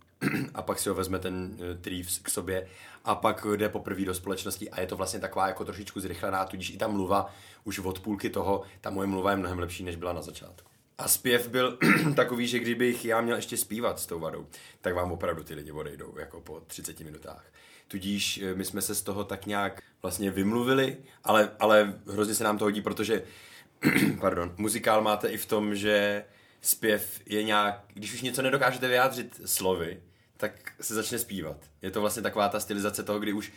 a 0.53 0.61
pak 0.61 0.79
si 0.79 0.89
ho 0.89 0.95
vezme 0.95 1.19
ten 1.19 1.57
Treves 1.81 2.17
k 2.17 2.29
sobě 2.29 2.67
a 3.05 3.15
pak 3.15 3.45
jde 3.55 3.69
poprvé 3.69 4.05
do 4.05 4.13
společnosti 4.13 4.69
a 4.69 4.81
je 4.81 4.87
to 4.87 4.97
vlastně 4.97 5.19
taková 5.19 5.47
jako 5.47 5.65
trošičku 5.65 5.99
zrychlená, 5.99 6.45
tudíž 6.45 6.69
i 6.69 6.77
ta 6.77 6.87
mluva 6.87 7.33
už 7.63 7.79
od 7.79 7.99
půlky 7.99 8.29
toho, 8.29 8.63
ta 8.81 8.89
moje 8.89 9.07
mluva 9.07 9.31
je 9.31 9.37
mnohem 9.37 9.59
lepší, 9.59 9.83
než 9.83 9.95
byla 9.95 10.13
na 10.13 10.21
začátku. 10.21 10.71
A 10.97 11.07
zpěv 11.07 11.49
byl 11.49 11.77
takový, 12.15 12.47
že 12.47 12.59
kdybych 12.59 13.05
já 13.05 13.21
měl 13.21 13.35
ještě 13.35 13.57
zpívat 13.57 13.99
s 13.99 14.05
tou 14.05 14.19
vadou, 14.19 14.47
tak 14.81 14.95
vám 14.95 15.11
opravdu 15.11 15.43
ty 15.43 15.53
lidi 15.53 15.71
odejdou 15.71 16.17
jako 16.17 16.41
po 16.41 16.61
30 16.67 16.99
minutách. 16.99 17.45
Tudíž 17.87 18.37
eh, 18.43 18.55
my 18.55 18.65
jsme 18.65 18.81
se 18.81 18.95
z 18.95 19.01
toho 19.01 19.23
tak 19.23 19.45
nějak 19.45 19.81
vlastně 20.01 20.31
vymluvili, 20.31 20.97
ale, 21.23 21.51
ale 21.59 21.93
hrozně 22.07 22.35
se 22.35 22.43
nám 22.43 22.57
to 22.57 22.65
hodí, 22.65 22.81
protože 22.81 23.23
pardon, 24.19 24.53
muzikál 24.57 25.01
máte 25.01 25.27
i 25.27 25.37
v 25.37 25.45
tom, 25.45 25.75
že 25.75 26.25
zpěv 26.61 27.21
je 27.25 27.43
nějak, 27.43 27.83
když 27.93 28.13
už 28.13 28.21
něco 28.21 28.41
nedokážete 28.41 28.87
vyjádřit 28.87 29.41
slovy, 29.45 30.01
tak 30.41 30.71
se 30.81 30.95
začne 30.95 31.19
zpívat. 31.19 31.57
Je 31.81 31.91
to 31.91 32.01
vlastně 32.01 32.23
taková 32.23 32.49
ta 32.49 32.59
stylizace 32.59 33.03
toho, 33.03 33.19
kdy 33.19 33.33
už 33.33 33.51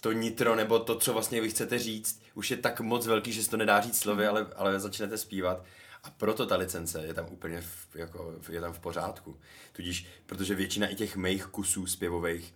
to 0.00 0.12
nitro 0.12 0.56
nebo 0.56 0.78
to, 0.78 0.98
co 0.98 1.12
vlastně 1.12 1.40
vy 1.40 1.50
chcete 1.50 1.78
říct, 1.78 2.22
už 2.34 2.50
je 2.50 2.56
tak 2.56 2.80
moc 2.80 3.06
velký, 3.06 3.32
že 3.32 3.42
se 3.42 3.50
to 3.50 3.56
nedá 3.56 3.80
říct 3.80 3.98
slovy, 3.98 4.26
ale, 4.26 4.46
ale 4.56 4.80
začnete 4.80 5.18
zpívat. 5.18 5.64
A 6.04 6.10
proto 6.10 6.46
ta 6.46 6.56
licence 6.56 7.02
je 7.06 7.14
tam 7.14 7.26
úplně 7.30 7.60
v, 7.60 7.88
jako, 7.94 8.34
je 8.48 8.60
tam 8.60 8.72
v 8.72 8.78
pořádku. 8.78 9.36
Tudíž, 9.72 10.06
protože 10.26 10.54
většina 10.54 10.86
i 10.86 10.94
těch 10.94 11.16
mých 11.16 11.46
kusů 11.46 11.86
zpěvových 11.86 12.54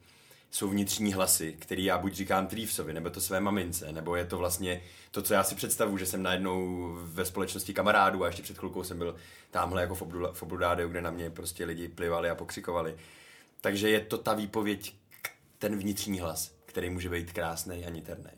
jsou 0.50 0.68
vnitřní 0.68 1.12
hlasy, 1.12 1.56
který 1.59 1.85
já 1.85 1.99
buď 1.99 2.14
říkám 2.14 2.47
Trívsovi, 2.47 2.92
nebo 2.92 3.11
to 3.11 3.21
své 3.21 3.40
mamince, 3.40 3.92
nebo 3.92 4.16
je 4.16 4.25
to 4.25 4.38
vlastně 4.38 4.83
to, 5.11 5.23
co 5.23 5.35
já 5.35 5.45
si 5.45 5.54
představu, 5.54 5.99
že 5.99 6.06
jsem 6.06 6.23
najednou 6.23 6.90
ve 7.02 7.25
společnosti 7.25 7.75
kamarádů 7.75 8.25
a 8.25 8.26
ještě 8.26 8.42
před 8.42 8.59
chvilkou 8.59 8.85
jsem 8.85 8.99
byl 8.99 9.16
tamhle 9.50 9.83
jako 9.83 9.95
v 10.33 10.42
Obludádeu, 10.42 10.88
kde 10.88 11.00
na 11.00 11.11
mě 11.11 11.30
prostě 11.30 11.64
lidi 11.64 11.88
plivali 11.88 12.30
a 12.30 12.35
pokřikovali. 12.35 12.97
Takže 13.67 13.91
je 13.91 14.01
to 14.01 14.19
ta 14.19 14.35
výpověď, 14.35 14.95
ten 15.59 15.77
vnitřní 15.77 16.21
hlas, 16.21 16.55
který 16.67 16.91
může 16.91 17.11
být 17.11 17.33
krásný 17.33 17.87
a 17.87 17.91
niterný. 17.91 18.31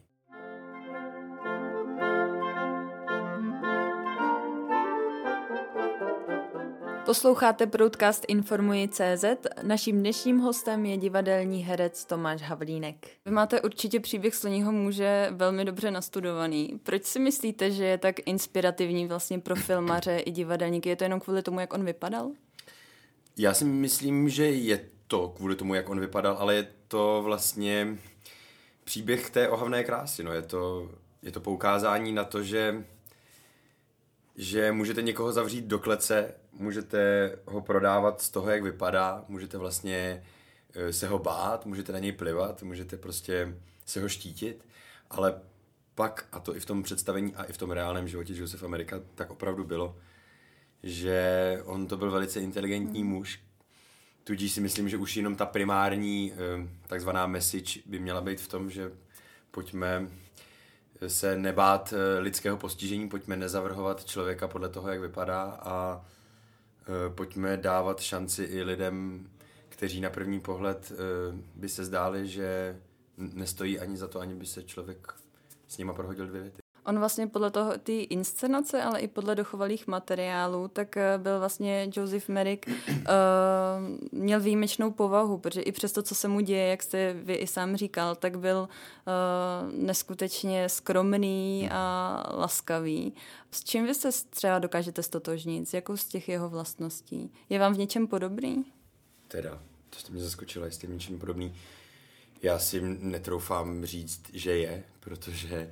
Posloucháte 7.07 7.67
Broadcast 7.67 8.25
Informuji 8.29 8.89
CZ. 8.89 9.25
Naším 9.63 9.99
dnešním 9.99 10.39
hostem 10.39 10.87
je 10.87 10.97
divadelní 10.97 11.65
herec 11.65 12.05
Tomáš 12.05 12.43
Havlínek. 12.43 13.09
Vy 13.25 13.31
máte 13.31 13.61
určitě 13.61 14.01
příběh 14.01 14.35
Sloního 14.35 14.73
muže 14.73 15.29
velmi 15.31 15.65
dobře 15.65 15.91
nastudovaný. 15.91 16.81
Proč 16.83 17.05
si 17.05 17.19
myslíte, 17.19 17.71
že 17.71 17.85
je 17.85 17.99
tak 17.99 18.17
inspirativní 18.27 19.07
vlastně 19.07 19.39
pro 19.39 19.57
filmaře 19.57 20.19
i 20.19 20.31
divadelníky? 20.31 20.89
Je 20.89 20.97
to 20.97 21.05
jenom 21.05 21.21
kvůli 21.21 21.43
tomu, 21.43 21.61
jak 21.61 21.73
on 21.73 21.85
vypadal? 21.85 22.31
Já 23.37 23.55
si 23.55 23.65
myslím, 23.65 24.29
že 24.29 24.51
je 24.51 24.98
to 25.09 25.29
kvůli 25.29 25.57
tomu, 25.57 25.75
jak 25.75 25.89
on 25.89 26.01
vypadal, 26.01 26.37
ale 26.39 26.55
je 26.55 26.69
to 26.89 27.23
vlastně 27.25 27.99
příběh 28.85 29.31
té 29.31 29.49
ohavné 29.49 29.85
krásy. 29.85 30.25
No. 30.25 30.33
Je, 30.33 30.43
to, 30.43 30.91
je 31.23 31.33
to 31.33 31.41
poukázání 31.41 32.13
na 32.13 32.25
to, 32.25 32.43
že 32.43 32.85
že 34.39 34.73
můžete 34.73 35.03
někoho 35.03 35.33
zavřít 35.33 35.65
do 35.65 35.79
klece, 35.79 36.35
můžete 36.53 37.33
ho 37.47 37.61
prodávat 37.61 38.23
z 38.23 38.31
toho, 38.31 38.51
jak 38.51 38.63
vypadá, 38.63 39.25
můžete 39.29 39.59
vlastně 39.59 40.25
eh, 40.75 40.93
se 40.93 41.09
ho 41.09 41.19
bát, 41.19 41.67
můžete 41.67 41.93
na 41.93 41.99
něj 41.99 42.13
plivat, 42.13 42.63
můžete 42.63 42.97
prostě 42.97 43.55
se 43.87 44.01
ho 44.01 44.09
štítit, 44.09 44.65
ale 45.11 45.41
pak, 45.95 46.27
a 46.33 46.41
to 46.41 46.57
i 46.57 46.61
v 46.61 46.67
tom 46.67 46.83
představení 46.83 47.35
a 47.35 47.45
i 47.45 47.53
v 47.53 47.59
tom 47.59 47.71
reálném 47.71 48.09
životě 48.09 48.35
Josef 48.37 48.63
Amerika 48.63 49.01
tak 49.15 49.31
opravdu 49.31 49.65
bylo, 49.65 49.97
že 50.83 51.61
on 51.65 51.87
to 51.87 51.97
byl 51.97 52.11
velice 52.11 52.41
inteligentní 52.41 53.01
hmm. 53.01 53.11
muž, 53.11 53.41
tudíž 54.29 54.53
si 54.53 54.61
myslím, 54.61 54.89
že 54.89 54.97
už 54.97 55.17
jenom 55.17 55.37
ta 55.37 55.47
primární 55.47 56.33
eh, 56.33 56.69
takzvaná 56.87 57.27
message 57.27 57.81
by 57.87 57.99
měla 57.99 58.21
být 58.21 58.41
v 58.41 58.49
tom, 58.49 58.71
že 58.71 58.93
pojďme 59.51 60.09
se 61.07 61.37
nebát 61.37 61.95
eh, 61.97 62.19
lidského 62.19 62.57
postižení, 62.57 63.09
pojďme 63.09 63.37
nezavrhovat 63.37 64.05
člověka 64.05 64.49
podle 64.49 64.69
toho, 64.69 64.89
jak 64.89 65.01
vypadá 65.01 65.43
a 65.43 66.05
eh, 66.83 67.15
pojďme 67.15 67.57
dávat 67.57 68.01
šanci 68.01 68.45
i 68.45 68.63
lidem, 68.63 69.27
kteří 69.69 70.01
na 70.01 70.11
první 70.11 70.41
pohled 70.41 70.93
eh, 70.93 70.97
by 71.55 71.69
se 71.69 71.85
zdáli, 71.85 72.29
že 72.29 72.77
nestojí 73.17 73.79
ani 73.79 73.97
za 73.97 74.09
to, 74.09 74.21
ani 74.21 74.35
by 74.35 74.47
se 74.47 74.63
člověk 74.63 75.15
s 75.69 75.79
nima 75.79 75.93
prohodil 75.93 76.27
dvě 76.27 76.43
věty. 76.43 76.68
On 76.89 76.99
vlastně 76.99 77.27
podle 77.27 77.51
toho 77.51 77.79
ty 77.79 78.01
inscenace, 78.01 78.83
ale 78.83 79.01
i 79.01 79.09
podle 79.09 79.35
dochovalých 79.35 79.87
materiálů, 79.87 80.69
tak 80.69 80.97
eh, 80.97 81.19
byl 81.19 81.39
vlastně 81.39 81.91
Joseph 81.97 82.29
Merrick, 82.29 82.67
uh, 82.67 82.75
měl 84.13 84.41
výjimečnou 84.41 84.91
povahu, 84.91 85.39
protože 85.39 85.61
i 85.61 85.73
přesto, 85.73 86.03
co 86.03 86.15
se 86.15 86.29
mu 86.29 86.41
děje, 86.41 86.67
jak 86.67 86.83
jste 86.83 87.13
vy 87.13 87.35
i 87.35 87.47
sám 87.47 87.77
říkal, 87.77 88.15
tak 88.15 88.39
byl 88.39 88.69
uh, 88.69 89.73
neskutečně 89.73 90.69
skromný 90.69 91.69
a 91.73 92.25
laskavý. 92.37 93.15
S 93.51 93.65
čím 93.65 93.87
vy 93.87 93.95
se 93.95 94.09
třeba 94.31 94.59
dokážete 94.59 95.03
stotožnit? 95.03 95.69
S 95.69 95.75
jakou 95.75 95.97
z 95.97 96.05
těch 96.05 96.29
jeho 96.29 96.49
vlastností? 96.49 97.33
Je 97.49 97.59
vám 97.59 97.75
v 97.75 97.79
něčem 97.79 98.07
podobný? 98.07 98.65
Teda, 99.29 99.59
to 99.91 99.99
jste 99.99 100.13
mě 100.13 100.23
zaskočila, 100.23 100.67
jestli 100.67 100.89
něčím 100.89 101.19
podobný. 101.19 101.55
Já 102.43 102.59
si 102.59 102.81
netroufám 102.99 103.85
říct, 103.85 104.23
že 104.33 104.57
je, 104.57 104.85
protože 105.01 105.71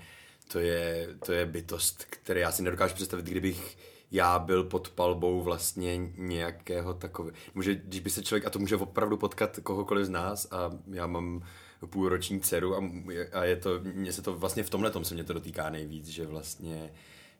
to 0.52 0.58
je, 0.58 1.08
to 1.26 1.32
je 1.32 1.46
bytost, 1.46 2.04
které 2.04 2.40
já 2.40 2.52
si 2.52 2.62
nedokážu 2.62 2.94
představit, 2.94 3.26
kdybych 3.26 3.78
já 4.10 4.38
byl 4.38 4.64
pod 4.64 4.88
palbou 4.88 5.42
vlastně 5.42 5.96
nějakého 6.16 6.94
takového. 6.94 7.36
Může, 7.54 7.74
když 7.74 8.00
by 8.00 8.10
se 8.10 8.22
člověk, 8.22 8.46
a 8.46 8.50
to 8.50 8.58
může 8.58 8.76
opravdu 8.76 9.16
potkat 9.16 9.58
kohokoliv 9.62 10.06
z 10.06 10.10
nás 10.10 10.48
a 10.50 10.70
já 10.92 11.06
mám 11.06 11.42
půlroční 11.86 12.40
dceru 12.40 12.76
a, 12.76 12.90
a 13.32 13.44
je 13.44 13.56
to, 13.56 13.70
mně 13.82 14.12
se 14.12 14.22
to 14.22 14.34
vlastně 14.34 14.62
v 14.62 14.70
tomhle 14.70 14.90
tom 14.90 15.04
se 15.04 15.14
mě 15.14 15.24
to 15.24 15.32
dotýká 15.32 15.70
nejvíc, 15.70 16.06
že 16.06 16.26
vlastně 16.26 16.92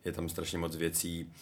je 0.05 0.13
tam 0.13 0.29
strašně 0.29 0.59
moc 0.59 0.77
věcí, 0.77 1.33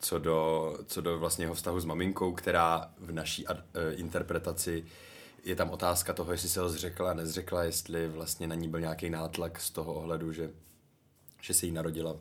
co 0.00 0.18
do, 0.18 0.74
co 0.86 1.00
do 1.00 1.18
vlastně 1.18 1.44
jeho 1.44 1.54
vztahu 1.54 1.80
s 1.80 1.84
maminkou, 1.84 2.32
která 2.32 2.90
v 2.98 3.12
naší 3.12 3.46
ad, 3.46 3.56
e, 3.74 3.94
interpretaci 3.94 4.84
je 5.44 5.56
tam 5.56 5.70
otázka 5.70 6.12
toho, 6.12 6.32
jestli 6.32 6.48
se 6.48 6.60
ho 6.60 6.68
zřekla, 6.68 7.14
nezřekla, 7.14 7.64
jestli 7.64 8.08
vlastně 8.08 8.46
na 8.46 8.54
ní 8.54 8.68
byl 8.68 8.80
nějaký 8.80 9.10
nátlak 9.10 9.60
z 9.60 9.70
toho 9.70 9.94
ohledu, 9.94 10.32
že 10.32 10.50
že 11.40 11.54
se 11.54 11.66
jí 11.66 11.72
narodila, 11.72 12.16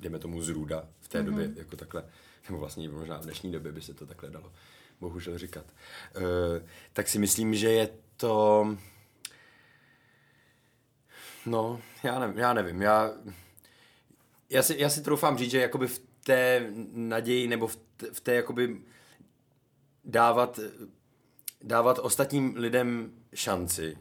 dejme 0.00 0.18
tomu 0.18 0.42
zrůda 0.42 0.88
v 1.00 1.08
té 1.08 1.20
mm-hmm. 1.20 1.24
době, 1.24 1.50
jako 1.56 1.76
takhle, 1.76 2.04
nebo 2.48 2.58
vlastně 2.58 2.88
možná 2.88 3.18
v 3.18 3.24
dnešní 3.24 3.52
době 3.52 3.72
by 3.72 3.82
se 3.82 3.94
to 3.94 4.06
takhle 4.06 4.30
dalo 4.30 4.52
bohužel 5.00 5.38
říkat. 5.38 5.66
E, 5.66 6.66
tak 6.92 7.08
si 7.08 7.18
myslím, 7.18 7.54
že 7.54 7.70
je 7.70 7.88
to... 8.16 8.66
No, 11.46 11.80
já 12.02 12.18
nevím, 12.18 12.38
já 12.38 12.52
nevím, 12.52 12.82
já, 12.82 13.12
já, 14.50 14.62
si, 14.62 14.76
já 14.78 14.90
si 14.90 15.02
troufám 15.02 15.38
říct, 15.38 15.50
že 15.50 15.60
jakoby 15.60 15.86
v 15.86 16.02
té 16.24 16.70
naději 16.92 17.48
nebo 17.48 17.66
v 17.66 17.76
té, 17.76 18.12
v 18.12 18.20
té 18.20 18.34
jakoby 18.34 18.80
dávat, 20.04 20.60
dávat 21.62 21.98
ostatním 21.98 22.56
lidem 22.56 23.12
šanci, 23.34 23.96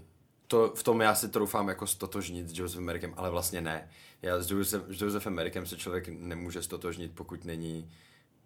to, 0.50 0.74
v 0.76 0.84
tom 0.84 1.02
já 1.02 1.16
si 1.16 1.30
troufám 1.30 1.68
jako 1.68 1.88
stotožnit 1.88 2.50
s 2.50 2.60
Josephem 2.60 2.84
Merrickem, 2.84 3.14
ale 3.18 3.30
vlastně 3.30 3.62
ne. 3.62 3.90
Já 4.22 4.42
s, 4.42 4.52
Joseph, 4.52 4.84
s 4.88 5.02
Josephem 5.02 5.34
Merrickem 5.34 5.66
se 5.66 5.78
člověk 5.78 6.08
nemůže 6.08 6.62
stotožnit, 6.62 7.12
pokud 7.16 7.46
není 7.46 7.92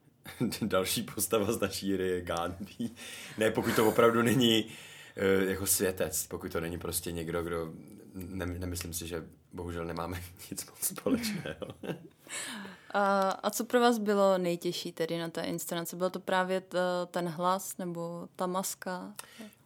další 0.62 1.04
postava 1.04 1.52
z 1.52 1.60
naší 1.60 1.94
hry 1.94 2.08
je 2.08 2.22
Gandhi. 2.22 2.90
Ne, 3.38 3.52
pokud 3.52 3.76
to 3.76 3.88
opravdu 3.88 4.22
není 4.22 4.66
uh, 4.66 5.50
jako 5.50 5.66
světec, 5.66 6.28
pokud 6.28 6.52
to 6.52 6.60
není 6.60 6.78
prostě 6.78 7.12
někdo, 7.12 7.44
kdo, 7.44 7.74
ne, 8.14 8.46
nemyslím 8.46 8.94
si, 8.94 9.08
že 9.08 9.26
bohužel 9.54 9.86
nemáme 9.86 10.22
nic 10.52 10.66
moc 10.66 10.80
společného. 10.80 11.68
A, 12.94 13.30
a 13.30 13.50
co 13.50 13.64
pro 13.64 13.80
vás 13.80 13.98
bylo 13.98 14.38
nejtěžší 14.38 14.92
tedy 14.92 15.20
na 15.20 15.30
té 15.30 15.42
inscenaci? 15.42 15.96
Byl 15.96 16.10
to 16.10 16.20
právě 16.20 16.62
t, 16.62 16.78
ten 17.12 17.28
hlas 17.28 17.78
nebo 17.78 18.28
ta 18.36 18.48
maska? 18.48 19.14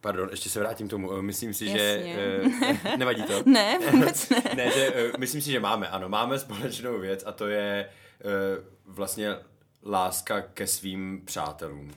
Pardon, 0.00 0.28
ještě 0.30 0.50
se 0.50 0.60
vrátím 0.60 0.86
k 0.86 0.90
tomu. 0.90 1.22
Myslím 1.22 1.54
si, 1.54 1.66
Jasně. 1.66 2.14
že... 2.14 2.42
Uh, 2.44 2.96
nevadí 2.98 3.22
to? 3.22 3.42
ne, 3.46 3.78
vůbec 3.92 4.30
ne. 4.30 4.42
ne, 4.56 4.70
že, 4.70 4.90
uh, 4.90 5.18
myslím 5.18 5.42
si, 5.42 5.50
že 5.50 5.60
máme, 5.60 5.88
ano. 5.88 6.08
Máme 6.08 6.38
společnou 6.38 6.98
věc 6.98 7.22
a 7.26 7.32
to 7.32 7.48
je 7.48 7.90
vlastně 8.86 9.36
láska 9.84 10.40
ke 10.40 10.66
svým 10.66 11.22
přátelům. 11.24 11.90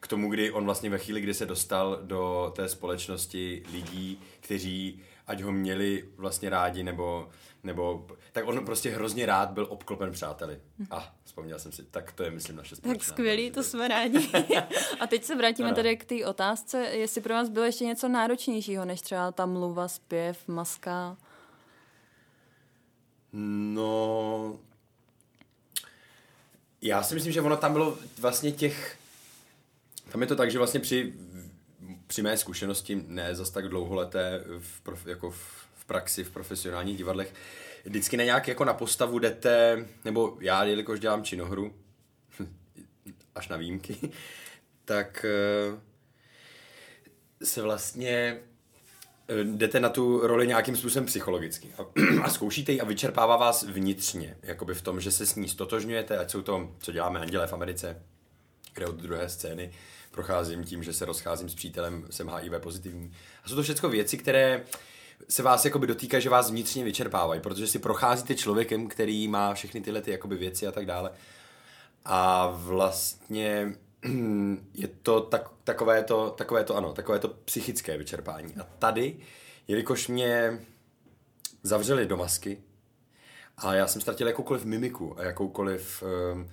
K 0.00 0.08
tomu, 0.08 0.30
kdy 0.30 0.50
on 0.50 0.64
vlastně 0.64 0.90
ve 0.90 0.98
chvíli, 0.98 1.20
kdy 1.20 1.34
se 1.34 1.46
dostal 1.46 1.98
do 2.02 2.52
té 2.56 2.68
společnosti 2.68 3.62
lidí, 3.72 4.20
kteří 4.40 5.02
ať 5.26 5.40
ho 5.42 5.52
měli 5.52 6.08
vlastně 6.16 6.50
rádi 6.50 6.82
nebo 6.82 7.28
nebo, 7.66 8.06
tak 8.32 8.46
on 8.46 8.64
prostě 8.64 8.90
hrozně 8.90 9.26
rád 9.26 9.50
byl 9.50 9.66
obklopen 9.70 10.12
přáteli. 10.12 10.60
A 10.90 10.96
ah, 10.96 11.04
vzpomněl 11.24 11.58
jsem 11.58 11.72
si, 11.72 11.82
tak 11.82 12.12
to 12.12 12.22
je, 12.22 12.30
myslím, 12.30 12.56
naše 12.56 12.76
společná. 12.76 12.98
Tak 12.98 13.08
skvělý, 13.08 13.50
to 13.50 13.62
jsme 13.62 13.88
rádi. 13.88 14.30
A 15.00 15.06
teď 15.06 15.24
se 15.24 15.36
vrátíme 15.36 15.68
ano. 15.68 15.76
tedy 15.76 15.96
k 15.96 16.04
té 16.04 16.26
otázce, 16.26 16.78
jestli 16.78 17.20
pro 17.20 17.34
vás 17.34 17.48
bylo 17.48 17.64
ještě 17.64 17.84
něco 17.84 18.08
náročnějšího, 18.08 18.84
než 18.84 19.00
třeba 19.00 19.32
ta 19.32 19.46
mluva, 19.46 19.88
zpěv, 19.88 20.48
maska. 20.48 21.16
No, 23.32 24.58
já 26.82 27.02
si 27.02 27.14
myslím, 27.14 27.32
že 27.32 27.40
ono 27.40 27.56
tam 27.56 27.72
bylo 27.72 27.98
vlastně 28.18 28.52
těch, 28.52 28.98
tam 30.12 30.20
je 30.20 30.26
to 30.26 30.36
tak, 30.36 30.50
že 30.50 30.58
vlastně 30.58 30.80
při, 30.80 31.14
při 32.06 32.22
mé 32.22 32.36
zkušenosti, 32.36 33.04
ne 33.06 33.34
zas 33.34 33.50
tak 33.50 33.68
dlouholeté 33.68 34.44
v, 34.58 34.80
prof, 34.80 35.06
jako 35.06 35.30
v 35.30 35.84
praxi 35.86 36.24
v 36.24 36.30
profesionálních 36.30 36.96
divadlech, 36.96 37.34
vždycky 37.84 38.16
na 38.16 38.24
nějak 38.24 38.48
jako 38.48 38.64
na 38.64 38.74
postavu 38.74 39.18
jdete, 39.18 39.86
nebo 40.04 40.36
já, 40.40 40.64
jelikož 40.64 41.00
dělám 41.00 41.24
činohru, 41.24 41.74
až 43.34 43.48
na 43.48 43.56
výjimky, 43.56 43.96
tak 44.84 45.24
eh, 45.24 45.80
se 47.44 47.62
vlastně 47.62 48.40
eh, 49.28 49.44
jdete 49.44 49.80
na 49.80 49.88
tu 49.88 50.26
roli 50.26 50.46
nějakým 50.46 50.76
způsobem 50.76 51.06
psychologicky. 51.06 51.74
A, 51.78 51.86
a 52.22 52.30
zkoušíte 52.30 52.72
ji 52.72 52.80
a 52.80 52.84
vyčerpává 52.84 53.36
vás 53.36 53.62
vnitřně, 53.62 54.36
jakoby 54.42 54.74
v 54.74 54.82
tom, 54.82 55.00
že 55.00 55.10
se 55.10 55.26
s 55.26 55.34
ní 55.34 55.48
stotožňujete, 55.48 56.18
ať 56.18 56.30
jsou 56.30 56.42
to, 56.42 56.74
co 56.78 56.92
děláme 56.92 57.20
Anděle 57.20 57.46
v 57.46 57.52
Americe, 57.52 58.02
kde 58.76 58.86
od 58.86 58.96
druhé 58.96 59.28
scény 59.28 59.72
procházím 60.10 60.64
tím, 60.64 60.82
že 60.82 60.92
se 60.92 61.04
rozcházím 61.04 61.48
s 61.48 61.54
přítelem, 61.54 62.06
jsem 62.10 62.28
HIV 62.28 62.52
pozitivní. 62.60 63.12
A 63.44 63.48
jsou 63.48 63.54
to 63.54 63.62
všechno 63.62 63.88
věci, 63.88 64.18
které 64.18 64.64
se 65.28 65.42
vás 65.42 65.64
jakoby 65.64 65.86
dotýkají, 65.86 66.22
že 66.22 66.30
vás 66.30 66.50
vnitřně 66.50 66.84
vyčerpávají, 66.84 67.40
protože 67.40 67.66
si 67.66 67.78
procházíte 67.78 68.34
člověkem, 68.34 68.88
který 68.88 69.28
má 69.28 69.54
všechny 69.54 69.80
tyhle 69.80 70.02
ty 70.02 70.10
jakoby 70.10 70.36
věci 70.36 70.66
a 70.66 70.72
tak 70.72 70.86
dále. 70.86 71.10
A 72.04 72.46
vlastně 72.46 73.72
je 74.74 74.88
to 75.02 75.20
tak, 75.20 75.48
takové, 75.64 76.04
to, 76.04 76.30
takové 76.30 76.64
to, 76.64 76.76
ano, 76.76 76.92
takové 76.92 77.18
to 77.18 77.28
psychické 77.28 77.98
vyčerpání. 77.98 78.54
A 78.56 78.64
tady, 78.78 79.16
jelikož 79.68 80.08
mě 80.08 80.60
zavřeli 81.62 82.06
do 82.06 82.16
masky 82.16 82.58
a 83.56 83.74
já 83.74 83.86
jsem 83.86 84.00
ztratil 84.00 84.26
jakoukoliv 84.26 84.64
mimiku 84.64 85.18
a 85.18 85.22
jakoukoliv 85.22 86.02
um, 86.02 86.50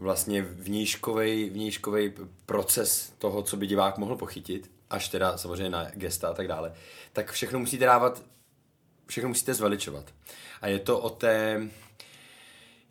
vlastně 0.00 0.42
vnějškovej, 0.42 1.50
vnějškovej 1.50 2.12
proces 2.46 3.12
toho, 3.18 3.42
co 3.42 3.56
by 3.56 3.66
divák 3.66 3.98
mohl 3.98 4.16
pochytit, 4.16 4.70
až 4.90 5.08
teda 5.08 5.38
samozřejmě 5.38 5.70
na 5.70 5.90
gesta 5.90 6.28
a 6.28 6.34
tak 6.34 6.48
dále, 6.48 6.72
tak 7.12 7.32
všechno 7.32 7.58
musíte 7.58 7.84
dávat, 7.84 8.22
všechno 9.06 9.28
musíte 9.28 9.54
zveličovat. 9.54 10.14
A 10.60 10.68
je 10.68 10.78
to 10.78 10.98
o 10.98 11.10
té, 11.10 11.68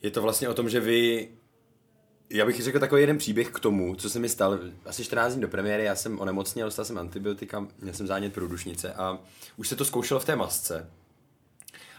je 0.01 0.11
to 0.11 0.21
vlastně 0.21 0.49
o 0.49 0.53
tom, 0.53 0.69
že 0.69 0.79
vy 0.79 1.29
já 2.29 2.45
bych 2.45 2.63
řekl 2.63 2.79
takový 2.79 3.01
jeden 3.01 3.17
příběh 3.17 3.49
k 3.49 3.59
tomu, 3.59 3.95
co 3.95 4.09
se 4.09 4.19
mi 4.19 4.29
stalo. 4.29 4.59
Asi 4.85 5.05
14 5.05 5.33
dní 5.33 5.41
do 5.41 5.47
premiéry, 5.47 5.83
já 5.83 5.95
jsem 5.95 6.19
onemocněl, 6.19 6.67
dostal 6.67 6.85
jsem 6.85 6.97
antibiotika, 6.97 7.67
měl 7.81 7.93
jsem 7.93 8.07
zánět 8.07 8.33
průdušnice 8.33 8.93
a 8.93 9.19
už 9.57 9.67
se 9.67 9.75
to 9.75 9.85
zkoušelo 9.85 10.19
v 10.19 10.25
té 10.25 10.35
masce. 10.35 10.89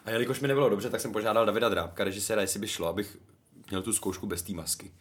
A 0.04 0.10
jelikož 0.10 0.40
mi 0.40 0.48
nebylo 0.48 0.68
dobře, 0.68 0.90
tak 0.90 1.00
jsem 1.00 1.12
požádal 1.12 1.46
Davida 1.46 1.68
Drábka, 1.68 2.04
režiséra, 2.04 2.40
jestli 2.40 2.60
by 2.60 2.68
šlo, 2.68 2.88
abych 2.88 3.16
měl 3.70 3.82
tu 3.82 3.92
zkoušku 3.92 4.26
bez 4.26 4.42
té 4.42 4.52
masky. 4.52 4.92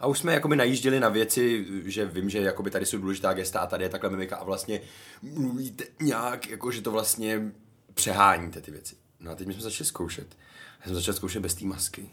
A 0.00 0.06
už 0.06 0.18
jsme 0.18 0.32
jakoby 0.32 0.56
najížděli 0.56 1.00
na 1.00 1.08
věci, 1.08 1.66
že 1.84 2.06
vím, 2.06 2.30
že 2.30 2.38
jakoby 2.38 2.70
tady 2.70 2.86
jsou 2.86 2.98
důležitá 2.98 3.32
gesta 3.32 3.60
a 3.60 3.66
tady 3.66 3.84
je 3.84 3.88
takhle 3.88 4.10
mimika 4.10 4.36
a 4.36 4.44
vlastně 4.44 4.80
mluvíte 5.22 5.84
nějak, 6.02 6.48
jako 6.48 6.70
že 6.70 6.82
to 6.82 6.90
vlastně 6.90 7.52
přeháníte 7.94 8.60
ty 8.60 8.70
věci. 8.70 8.96
No 9.20 9.30
a 9.30 9.34
teď 9.34 9.46
my 9.46 9.52
jsme 9.52 9.62
začali 9.62 9.86
zkoušet. 9.86 10.36
Já 10.80 10.86
jsem 10.86 10.94
začal 10.94 11.14
zkoušet 11.14 11.42
bez 11.42 11.54
té 11.54 11.64
masky 11.64 12.10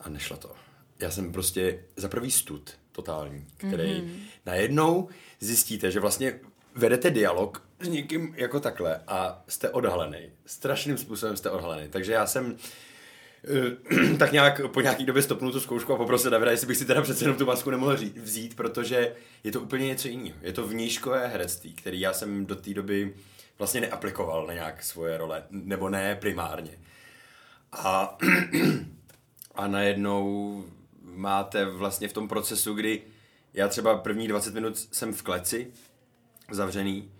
a 0.00 0.08
nešlo 0.08 0.36
to. 0.36 0.54
Já 0.98 1.10
jsem 1.10 1.32
prostě 1.32 1.84
za 1.96 2.08
prvý 2.08 2.30
stud 2.30 2.78
totální, 2.92 3.46
který 3.56 4.00
mm-hmm. 4.00 4.16
najednou 4.46 5.08
zjistíte, 5.40 5.90
že 5.90 6.00
vlastně 6.00 6.40
vedete 6.74 7.10
dialog 7.10 7.62
s 7.80 7.88
někým 7.88 8.34
jako 8.36 8.60
takhle 8.60 9.00
a 9.06 9.44
jste 9.48 9.70
odhalený. 9.70 10.30
Strašným 10.46 10.98
způsobem 10.98 11.36
jste 11.36 11.50
odhalený. 11.50 11.88
Takže 11.88 12.12
já 12.12 12.26
jsem 12.26 12.56
tak 14.18 14.32
nějak 14.32 14.60
po 14.68 14.80
nějaký 14.80 15.04
době 15.04 15.22
stopnul 15.22 15.52
tu 15.52 15.60
zkoušku 15.60 15.92
a 15.92 15.96
poprosil 15.96 16.30
Davida, 16.30 16.50
jestli 16.50 16.66
bych 16.66 16.76
si 16.76 16.84
teda 16.84 17.02
přece 17.02 17.24
jenom 17.24 17.38
tu 17.38 17.46
masku 17.46 17.70
nemohl 17.70 17.96
vzít, 18.22 18.56
protože 18.56 19.14
je 19.44 19.52
to 19.52 19.60
úplně 19.60 19.86
něco 19.86 20.08
jiného. 20.08 20.36
Je 20.42 20.52
to 20.52 20.66
vnížkové 20.66 21.26
herectví, 21.26 21.72
který 21.74 22.00
já 22.00 22.12
jsem 22.12 22.46
do 22.46 22.56
té 22.56 22.74
doby 22.74 23.14
vlastně 23.58 23.80
neaplikoval 23.80 24.46
na 24.46 24.54
nějak 24.54 24.82
svoje 24.82 25.18
role, 25.18 25.42
nebo 25.50 25.88
ne 25.88 26.16
primárně. 26.16 26.78
A, 27.72 28.18
a 29.54 29.66
najednou 29.66 30.64
máte 31.02 31.64
vlastně 31.64 32.08
v 32.08 32.12
tom 32.12 32.28
procesu, 32.28 32.74
kdy 32.74 33.02
já 33.54 33.68
třeba 33.68 33.98
první 33.98 34.28
20 34.28 34.54
minut 34.54 34.78
jsem 34.92 35.14
v 35.14 35.22
kleci, 35.22 35.72
zavřený, 36.50 37.10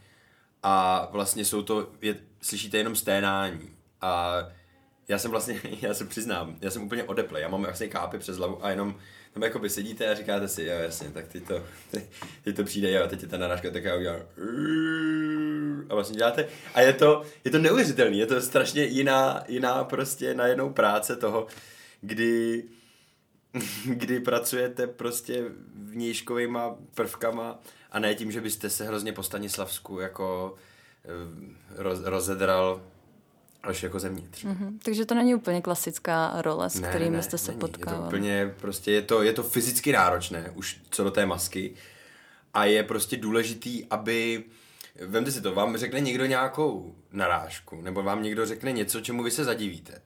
a 0.63 1.09
vlastně 1.13 1.45
jsou 1.45 1.63
to, 1.63 1.89
je, 2.01 2.17
slyšíte 2.41 2.79
jenom 2.79 2.97
sténání. 2.97 3.71
A 4.01 4.39
já 5.09 5.19
jsem 5.19 5.31
vlastně, 5.31 5.61
já 5.83 5.95
se 5.95 6.05
přiznám, 6.05 6.57
já 6.61 6.71
jsem 6.71 6.83
úplně 6.83 7.05
odeplej, 7.05 7.43
já 7.43 7.49
mám 7.49 7.63
vlastně 7.63 7.89
kápy 7.89 8.19
přes 8.19 8.37
hlavu 8.37 8.65
a 8.65 8.71
jenom 8.71 8.97
tam 9.33 9.43
jako 9.43 9.59
by 9.59 9.71
sedíte 9.71 10.09
a 10.09 10.15
říkáte 10.15 10.49
si, 10.49 10.65
jo 10.65 10.75
jasně, 10.79 11.11
tak 11.11 11.29
teď 11.29 11.47
to, 11.47 11.65
teď, 11.91 12.05
teď 12.45 12.57
to 12.57 12.65
přijde, 12.65 12.93
jo, 12.93 13.07
teď 13.09 13.23
je 13.23 13.29
ta 13.29 13.39
narážka, 13.39 13.71
tak 13.71 13.85
já 13.85 13.97
udělám 13.97 14.21
a 15.89 15.95
vlastně 15.95 16.17
děláte. 16.17 16.49
A 16.75 16.81
je 16.81 16.93
to, 16.93 17.23
je 17.45 17.51
to 17.51 17.59
neuvěřitelný, 17.59 18.19
je 18.19 18.27
to 18.27 18.41
strašně 18.41 18.85
jiná, 18.85 19.45
jiná 19.49 19.85
prostě 19.85 20.35
najednou 20.35 20.71
práce 20.71 21.17
toho, 21.17 21.47
kdy 22.01 22.65
kdy 23.87 24.21
pracujete 24.21 24.87
prostě 24.87 25.45
vnějškovýma 25.75 26.77
prvkama 26.95 27.61
a 27.91 27.99
ne 27.99 28.15
tím, 28.15 28.33
že 28.33 28.41
byste 28.41 28.71
se 28.71 28.85
hrozně 28.85 29.13
po 29.13 29.23
Stanislavsku 29.23 30.01
jako 30.01 30.55
eh, 31.05 31.83
roz, 31.83 32.01
rozedral 32.05 32.83
až 33.67 33.83
jako 33.83 34.01
zevnitř. 34.01 34.45
Mm-hmm. 34.45 34.79
Takže 34.83 35.07
to 35.07 35.15
není 35.15 35.35
úplně 35.35 35.63
klasická 35.63 36.43
role, 36.43 36.71
s 36.71 36.81
ne, 36.81 36.89
kterými 36.89 37.17
ne, 37.17 37.23
jste 37.23 37.39
se 37.39 37.51
není. 37.51 37.61
potkávali. 37.61 37.97
Je 37.97 38.03
to 38.03 38.07
úplně, 38.07 38.55
prostě 38.61 38.93
je 38.93 39.03
to, 39.03 39.23
je 39.23 39.33
to 39.33 39.43
fyzicky 39.43 39.93
náročné, 39.93 40.51
už 40.55 40.81
co 40.91 41.05
do 41.05 41.11
té 41.11 41.27
masky. 41.27 41.75
A 42.55 42.65
je 42.65 42.83
prostě 42.83 43.17
důležitý, 43.17 43.85
aby, 43.91 44.45
vemte 45.07 45.33
si 45.33 45.41
to, 45.41 45.55
vám 45.55 45.77
řekne 45.77 46.01
někdo 46.01 46.27
nějakou 46.27 46.95
narážku, 47.13 47.81
nebo 47.81 48.03
vám 48.03 48.23
někdo 48.23 48.47
řekne 48.47 48.73
něco, 48.73 49.01
čemu 49.01 49.23
vy 49.23 49.31
se 49.31 49.45
zadivíte. 49.45 50.03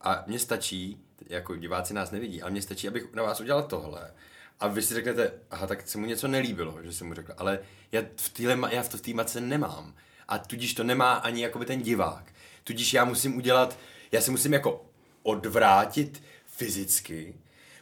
A 0.00 0.24
mně 0.26 0.38
stačí, 0.38 1.00
jako 1.28 1.56
diváci 1.56 1.94
nás 1.94 2.10
nevidí, 2.10 2.42
ale 2.42 2.50
mně 2.50 2.62
stačí, 2.62 2.88
abych 2.88 3.14
na 3.14 3.22
vás 3.22 3.40
udělal 3.40 3.62
tohle. 3.62 4.10
A 4.60 4.68
vy 4.68 4.82
si 4.82 4.94
řeknete, 4.94 5.32
aha, 5.50 5.66
tak 5.66 5.88
se 5.88 5.98
mu 5.98 6.06
něco 6.06 6.28
nelíbilo, 6.28 6.78
že 6.82 6.92
jsem 6.92 7.06
mu 7.06 7.14
řekl, 7.14 7.32
ale 7.38 7.58
já 7.92 8.02
v 8.82 9.00
té 9.00 9.14
matce 9.14 9.40
nemám. 9.40 9.94
A 10.28 10.38
tudíž 10.38 10.74
to 10.74 10.84
nemá 10.84 11.14
ani 11.14 11.42
jakoby 11.42 11.64
ten 11.64 11.82
divák. 11.82 12.31
Tudíž 12.64 12.94
já 12.94 13.04
musím 13.04 13.36
udělat, 13.36 13.78
já 14.12 14.20
si 14.20 14.30
musím 14.30 14.52
jako 14.52 14.86
odvrátit 15.22 16.22
fyzicky, 16.46 17.34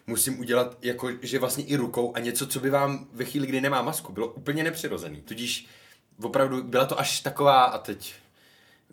musím 0.07 0.40
udělat 0.40 0.79
jako, 0.83 1.11
že 1.23 1.38
vlastně 1.38 1.64
i 1.64 1.77
rukou 1.77 2.12
a 2.16 2.21
něco, 2.21 2.47
co 2.47 2.61
by 2.61 2.71
vám 2.71 3.07
ve 3.12 3.25
chvíli, 3.25 3.47
kdy 3.47 3.61
nemá 3.61 3.83
masku, 3.83 4.12
bylo 4.12 4.27
úplně 4.27 4.64
nepřirozený. 4.64 5.21
Tudíž 5.21 5.66
opravdu 6.23 6.62
byla 6.62 6.87
to 6.87 7.01
až 7.01 7.21
taková, 7.21 7.64
a 7.64 7.79
teď, 7.79 8.14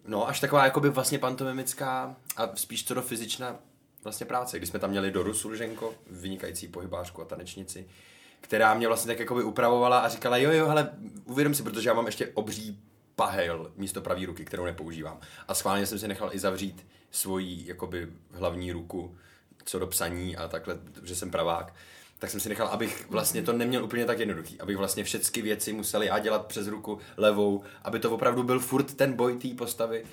no, 0.05 0.27
až 0.27 0.39
taková 0.39 0.65
jakoby 0.65 0.89
vlastně 0.89 1.19
pantomimická 1.19 2.15
a 2.37 2.55
spíš 2.55 2.85
co 2.85 2.93
do 2.93 3.01
fyzičná 3.01 3.59
vlastně 4.03 4.25
práce, 4.25 4.57
kdy 4.57 4.67
jsme 4.67 4.79
tam 4.79 4.89
měli 4.89 5.11
Doru 5.11 5.33
Sulženko, 5.33 5.93
vynikající 6.09 6.67
pohybářku 6.67 7.21
a 7.21 7.25
tanečnici, 7.25 7.87
která 8.41 8.73
mě 8.73 8.87
vlastně 8.87 9.07
tak 9.07 9.19
jakoby 9.19 9.43
upravovala 9.43 9.99
a 9.99 10.09
říkala, 10.09 10.37
jo, 10.37 10.51
jo, 10.51 10.67
ale 10.67 10.89
uvědom 11.25 11.53
si, 11.53 11.63
protože 11.63 11.89
já 11.89 11.93
mám 11.93 12.05
ještě 12.05 12.27
obří 12.33 12.79
pahel 13.17 13.71
místo 13.75 14.01
pravý 14.01 14.25
ruky, 14.25 14.45
kterou 14.45 14.65
nepoužívám. 14.65 15.19
A 15.47 15.53
schválně 15.53 15.85
jsem 15.85 15.99
si 15.99 16.07
nechal 16.07 16.29
i 16.33 16.39
zavřít 16.39 16.85
svoji 17.11 17.67
jakoby 17.67 18.07
hlavní 18.31 18.71
ruku 18.71 19.17
co 19.65 19.79
do 19.79 19.87
psaní 19.87 20.37
a 20.37 20.47
takhle, 20.47 20.79
že 21.03 21.15
jsem 21.15 21.31
pravák 21.31 21.73
tak 22.19 22.29
jsem 22.29 22.39
si 22.39 22.49
nechal, 22.49 22.67
abych 22.67 23.09
vlastně 23.09 23.43
to 23.43 23.53
neměl 23.53 23.83
úplně 23.83 24.05
tak 24.05 24.19
jednoduchý, 24.19 24.61
abych 24.61 24.77
vlastně 24.77 25.03
všechny 25.03 25.41
věci 25.41 25.73
musel 25.73 26.03
já 26.03 26.19
dělat 26.19 26.45
přes 26.45 26.67
ruku 26.67 26.99
levou, 27.17 27.63
aby 27.83 27.99
to 27.99 28.11
opravdu 28.11 28.43
byl 28.43 28.59
furt 28.59 28.93
ten 28.93 29.13
boj 29.13 29.37
té 29.37 29.47
postavy 29.47 30.05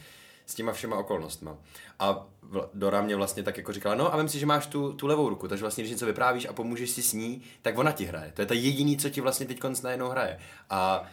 s 0.46 0.54
těma 0.54 0.72
všema 0.72 0.96
okolnostma. 0.96 1.56
A 1.98 2.26
Dora 2.74 3.02
mě 3.02 3.16
vlastně 3.16 3.42
tak 3.42 3.56
jako 3.56 3.72
říkala, 3.72 3.94
no 3.94 4.14
a 4.14 4.16
vím 4.16 4.28
si, 4.28 4.38
že 4.38 4.46
máš 4.46 4.66
tu, 4.66 4.92
tu 4.92 5.06
levou 5.06 5.28
ruku, 5.28 5.48
takže 5.48 5.62
vlastně, 5.62 5.84
když 5.84 5.92
něco 5.92 6.06
vyprávíš 6.06 6.46
a 6.46 6.52
pomůžeš 6.52 6.90
si 6.90 7.02
s 7.02 7.12
ní, 7.12 7.42
tak 7.62 7.78
ona 7.78 7.92
ti 7.92 8.04
hraje. 8.04 8.32
To 8.34 8.42
je 8.42 8.46
ta 8.46 8.54
jediný, 8.54 8.96
co 8.96 9.10
ti 9.10 9.20
vlastně 9.20 9.46
teď 9.46 9.60
najednou 9.82 10.08
hraje. 10.08 10.38
A 10.70 11.04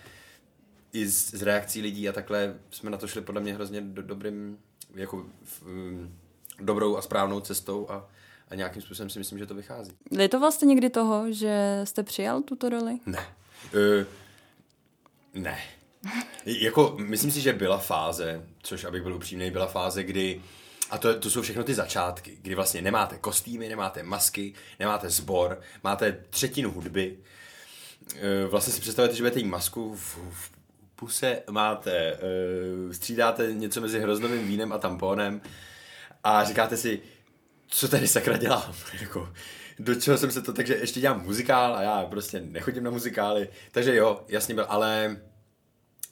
i 0.94 1.08
z, 1.08 1.32
z 1.32 1.42
reakcí 1.42 1.82
lidí 1.82 2.10
a 2.10 2.12
takhle 2.12 2.56
jsme 2.72 2.90
na 2.90 2.98
to 2.98 3.08
šli 3.08 3.22
podle 3.22 3.42
mě 3.42 3.54
hrozně 3.54 3.82
do, 3.82 4.02
dobrým, 4.02 4.58
jako 4.96 5.26
v, 5.44 5.62
um, 5.62 6.16
dobrou 6.60 6.98
a 6.98 7.02
správnou 7.02 7.40
cestou 7.40 7.90
a, 7.90 8.10
a 8.50 8.56
nějakým 8.56 8.82
způsobem 8.82 9.10
si 9.10 9.20
myslím, 9.20 9.40
že 9.40 9.46
to 9.46 9.56
vychází. 9.56 9.92
Je 10.12 10.30
to 10.30 10.40
vlastně 10.40 10.66
někdy 10.66 10.90
toho, 10.90 11.32
že 11.32 11.82
jste 11.84 12.04
přijal 12.04 12.42
tuto 12.42 12.70
roli? 12.70 13.00
Ne. 13.06 13.26
Uh, 13.74 14.06
ne. 15.34 15.60
jako, 16.46 16.96
myslím 17.00 17.32
si, 17.32 17.42
že 17.42 17.54
byla 17.54 17.78
fáze, 17.78 18.46
což 18.64 18.84
abych 18.84 19.04
byl 19.04 19.16
upřímný, 19.16 19.52
byla 19.52 19.68
fáze, 19.68 20.04
kdy 20.04 20.42
a 20.90 20.98
to, 20.98 21.20
to 21.20 21.30
jsou 21.30 21.42
všechno 21.42 21.64
ty 21.64 21.74
začátky, 21.74 22.38
kdy 22.42 22.56
vlastně 22.56 22.82
nemáte 22.82 23.18
kostýmy, 23.18 23.70
nemáte 23.70 24.04
masky, 24.04 24.54
nemáte 24.80 25.10
sbor, 25.10 25.62
máte 25.84 26.24
třetinu 26.30 26.72
hudby. 26.72 27.18
Vlastně 28.50 28.74
si 28.74 28.82
představujete, 28.82 29.16
že 29.16 29.24
budete 29.24 29.40
jí 29.40 29.46
masku 29.46 29.96
v, 29.96 30.18
v 30.32 30.61
puse 31.02 31.44
máte, 31.50 32.14
uh, 32.14 32.92
střídáte 32.92 33.54
něco 33.54 33.82
mezi 33.82 34.00
hroznovým 34.00 34.48
vínem 34.48 34.74
a 34.74 34.78
tamponem 34.78 35.42
a 36.24 36.44
říkáte 36.44 36.78
si, 36.78 37.02
co 37.68 37.88
tady 37.88 38.08
sakra 38.08 38.38
dělám, 38.38 38.74
jako, 39.02 39.34
do 39.80 39.96
čeho 39.96 40.18
jsem 40.18 40.32
se 40.32 40.42
to, 40.42 40.54
takže 40.54 40.76
ještě 40.76 41.00
dělám 41.00 41.24
muzikál 41.24 41.76
a 41.76 41.82
já 41.82 42.06
prostě 42.06 42.42
nechodím 42.42 42.84
na 42.84 42.92
muzikály, 42.92 43.50
takže 43.72 43.96
jo, 43.96 44.26
jasně 44.28 44.56
byl, 44.56 44.66
ale 44.70 45.18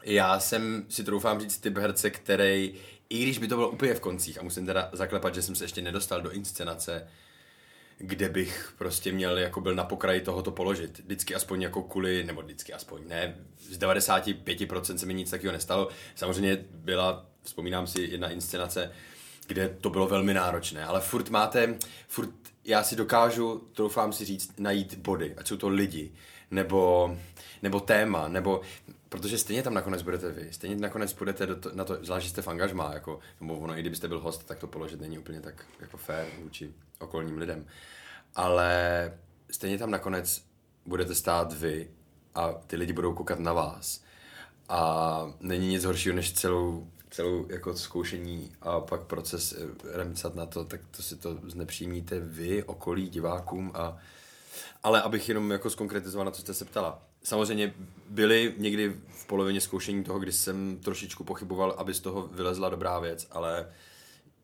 já 0.03 0.39
jsem 0.39 0.85
si 0.89 1.03
troufám 1.03 1.39
říct 1.39 1.57
typ 1.57 1.77
herce, 1.77 2.09
který, 2.09 2.73
i 3.09 3.23
když 3.23 3.37
by 3.37 3.47
to 3.47 3.55
bylo 3.55 3.69
úplně 3.69 3.93
v 3.93 3.99
koncích, 3.99 4.39
a 4.39 4.43
musím 4.43 4.65
teda 4.65 4.89
zaklepat, 4.93 5.35
že 5.35 5.41
jsem 5.41 5.55
se 5.55 5.63
ještě 5.63 5.81
nedostal 5.81 6.21
do 6.21 6.31
inscenace, 6.31 7.07
kde 7.99 8.29
bych 8.29 8.73
prostě 8.77 9.11
měl, 9.11 9.37
jako 9.37 9.61
byl 9.61 9.75
na 9.75 9.83
pokraji 9.83 10.21
tohoto 10.21 10.51
položit. 10.51 10.99
Vždycky 10.99 11.35
aspoň 11.35 11.61
jako 11.61 11.83
kvůli, 11.83 12.23
nebo 12.23 12.41
vždycky 12.41 12.73
aspoň, 12.73 13.01
ne, 13.07 13.35
z 13.57 13.79
95% 13.79 14.95
se 14.95 15.05
mi 15.05 15.13
nic 15.13 15.29
takového 15.29 15.53
nestalo. 15.53 15.89
Samozřejmě 16.15 16.65
byla, 16.71 17.25
vzpomínám 17.43 17.87
si, 17.87 18.01
jedna 18.01 18.29
inscenace, 18.29 18.91
kde 19.47 19.69
to 19.81 19.89
bylo 19.89 20.07
velmi 20.07 20.33
náročné, 20.33 20.85
ale 20.85 21.01
furt 21.01 21.29
máte, 21.29 21.77
furt 22.07 22.29
já 22.65 22.83
si 22.83 22.95
dokážu, 22.95 23.67
troufám 23.73 24.13
si 24.13 24.25
říct, 24.25 24.59
najít 24.59 24.95
body, 24.95 25.35
ať 25.37 25.47
jsou 25.47 25.57
to 25.57 25.69
lidi, 25.69 26.11
nebo, 26.51 27.17
nebo 27.61 27.79
téma, 27.79 28.27
nebo 28.27 28.61
protože 29.09 29.37
stejně 29.37 29.63
tam 29.63 29.73
nakonec 29.73 30.01
budete 30.01 30.31
vy, 30.31 30.53
stejně 30.53 30.75
nakonec 30.75 31.13
budete 31.13 31.45
do 31.45 31.55
to, 31.55 31.71
na 31.73 31.83
to, 31.83 31.97
zvlášť 32.01 32.29
jste 32.29 32.41
v 32.41 32.47
angažmá, 32.47 32.93
jako, 32.93 33.19
nebo 33.41 33.59
ono, 33.59 33.77
i 33.77 33.81
kdybyste 33.81 34.07
byl 34.07 34.19
host, 34.19 34.43
tak 34.45 34.59
to 34.59 34.67
položit 34.67 35.01
není 35.01 35.17
úplně 35.17 35.41
tak 35.41 35.65
jako 35.79 35.97
fair 35.97 36.27
vůči 36.41 36.73
okolním 36.99 37.37
lidem. 37.37 37.65
Ale 38.35 39.13
stejně 39.51 39.77
tam 39.77 39.91
nakonec 39.91 40.43
budete 40.85 41.15
stát 41.15 41.53
vy 41.53 41.89
a 42.35 42.53
ty 42.53 42.75
lidi 42.75 42.93
budou 42.93 43.13
koukat 43.13 43.39
na 43.39 43.53
vás. 43.53 44.03
A 44.69 45.33
není 45.39 45.67
nic 45.67 45.83
horšího, 45.83 46.15
než 46.15 46.33
celou, 46.33 46.87
celou 47.09 47.45
jako 47.49 47.75
zkoušení 47.75 48.51
a 48.61 48.79
pak 48.79 49.01
proces 49.01 49.53
eh, 49.53 49.97
remcat 49.97 50.35
na 50.35 50.45
to, 50.45 50.65
tak 50.65 50.81
to 50.97 51.03
si 51.03 51.15
to 51.15 51.39
znepřímíte 51.47 52.19
vy, 52.19 52.63
okolí, 52.63 53.09
divákům 53.09 53.71
a 53.73 53.97
ale 54.83 55.01
abych 55.01 55.29
jenom 55.29 55.51
jako 55.51 55.69
zkonkretizoval 55.69 56.25
na 56.25 56.31
co 56.31 56.41
jste 56.41 56.53
se 56.53 56.65
ptala. 56.65 57.08
Samozřejmě 57.23 57.73
byly 58.09 58.53
někdy 58.57 58.95
v 59.07 59.25
polovině 59.25 59.61
zkoušení 59.61 60.03
toho, 60.03 60.19
kdy 60.19 60.31
jsem 60.31 60.77
trošičku 60.83 61.23
pochyboval, 61.23 61.71
aby 61.77 61.93
z 61.93 61.99
toho 61.99 62.27
vylezla 62.27 62.69
dobrá 62.69 62.99
věc, 62.99 63.27
ale 63.31 63.67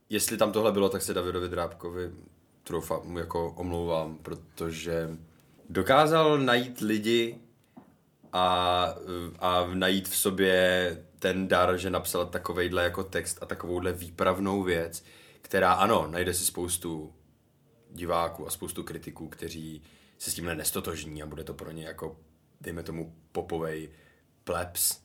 jestli 0.10 0.38
tam 0.38 0.52
tohle 0.52 0.72
bylo, 0.72 0.90
tak 0.90 1.02
se 1.02 1.14
Davidovi 1.14 1.50
Drábkovi 1.50 2.12
troufám 2.64 3.02
mu 3.04 3.20
jako 3.20 3.52
omlouvám, 3.52 4.18
protože 4.18 5.10
dokázal 5.70 6.38
najít 6.38 6.80
lidi 6.80 7.38
a, 8.34 8.86
a 9.40 9.68
najít 9.74 10.10
v 10.10 10.18
sobě 10.18 11.04
ten 11.20 11.48
dar, 11.48 11.78
že 11.78 11.90
napsal 11.90 12.26
takovejhle 12.26 12.84
jako 12.84 13.04
text 13.04 13.38
a 13.42 13.46
takovouhle 13.46 13.94
výpravnou 13.94 14.64
věc, 14.64 15.04
která 15.42 15.74
ano, 15.74 16.08
najde 16.12 16.34
si 16.34 16.46
spoustu 16.46 17.14
diváků 17.92 18.48
a 18.48 18.50
spoustu 18.50 18.84
kritiků, 18.84 19.28
kteří 19.28 19.82
se 20.18 20.32
s 20.32 20.34
tímhle 20.34 20.56
nestotožní 20.56 21.24
a 21.24 21.26
bude 21.26 21.44
to 21.44 21.54
pro 21.54 21.72
ně 21.72 21.86
jako, 21.86 22.18
dejme 22.66 22.84
tomu, 22.84 23.16
popovej 23.32 23.90
plebs. 24.44 25.02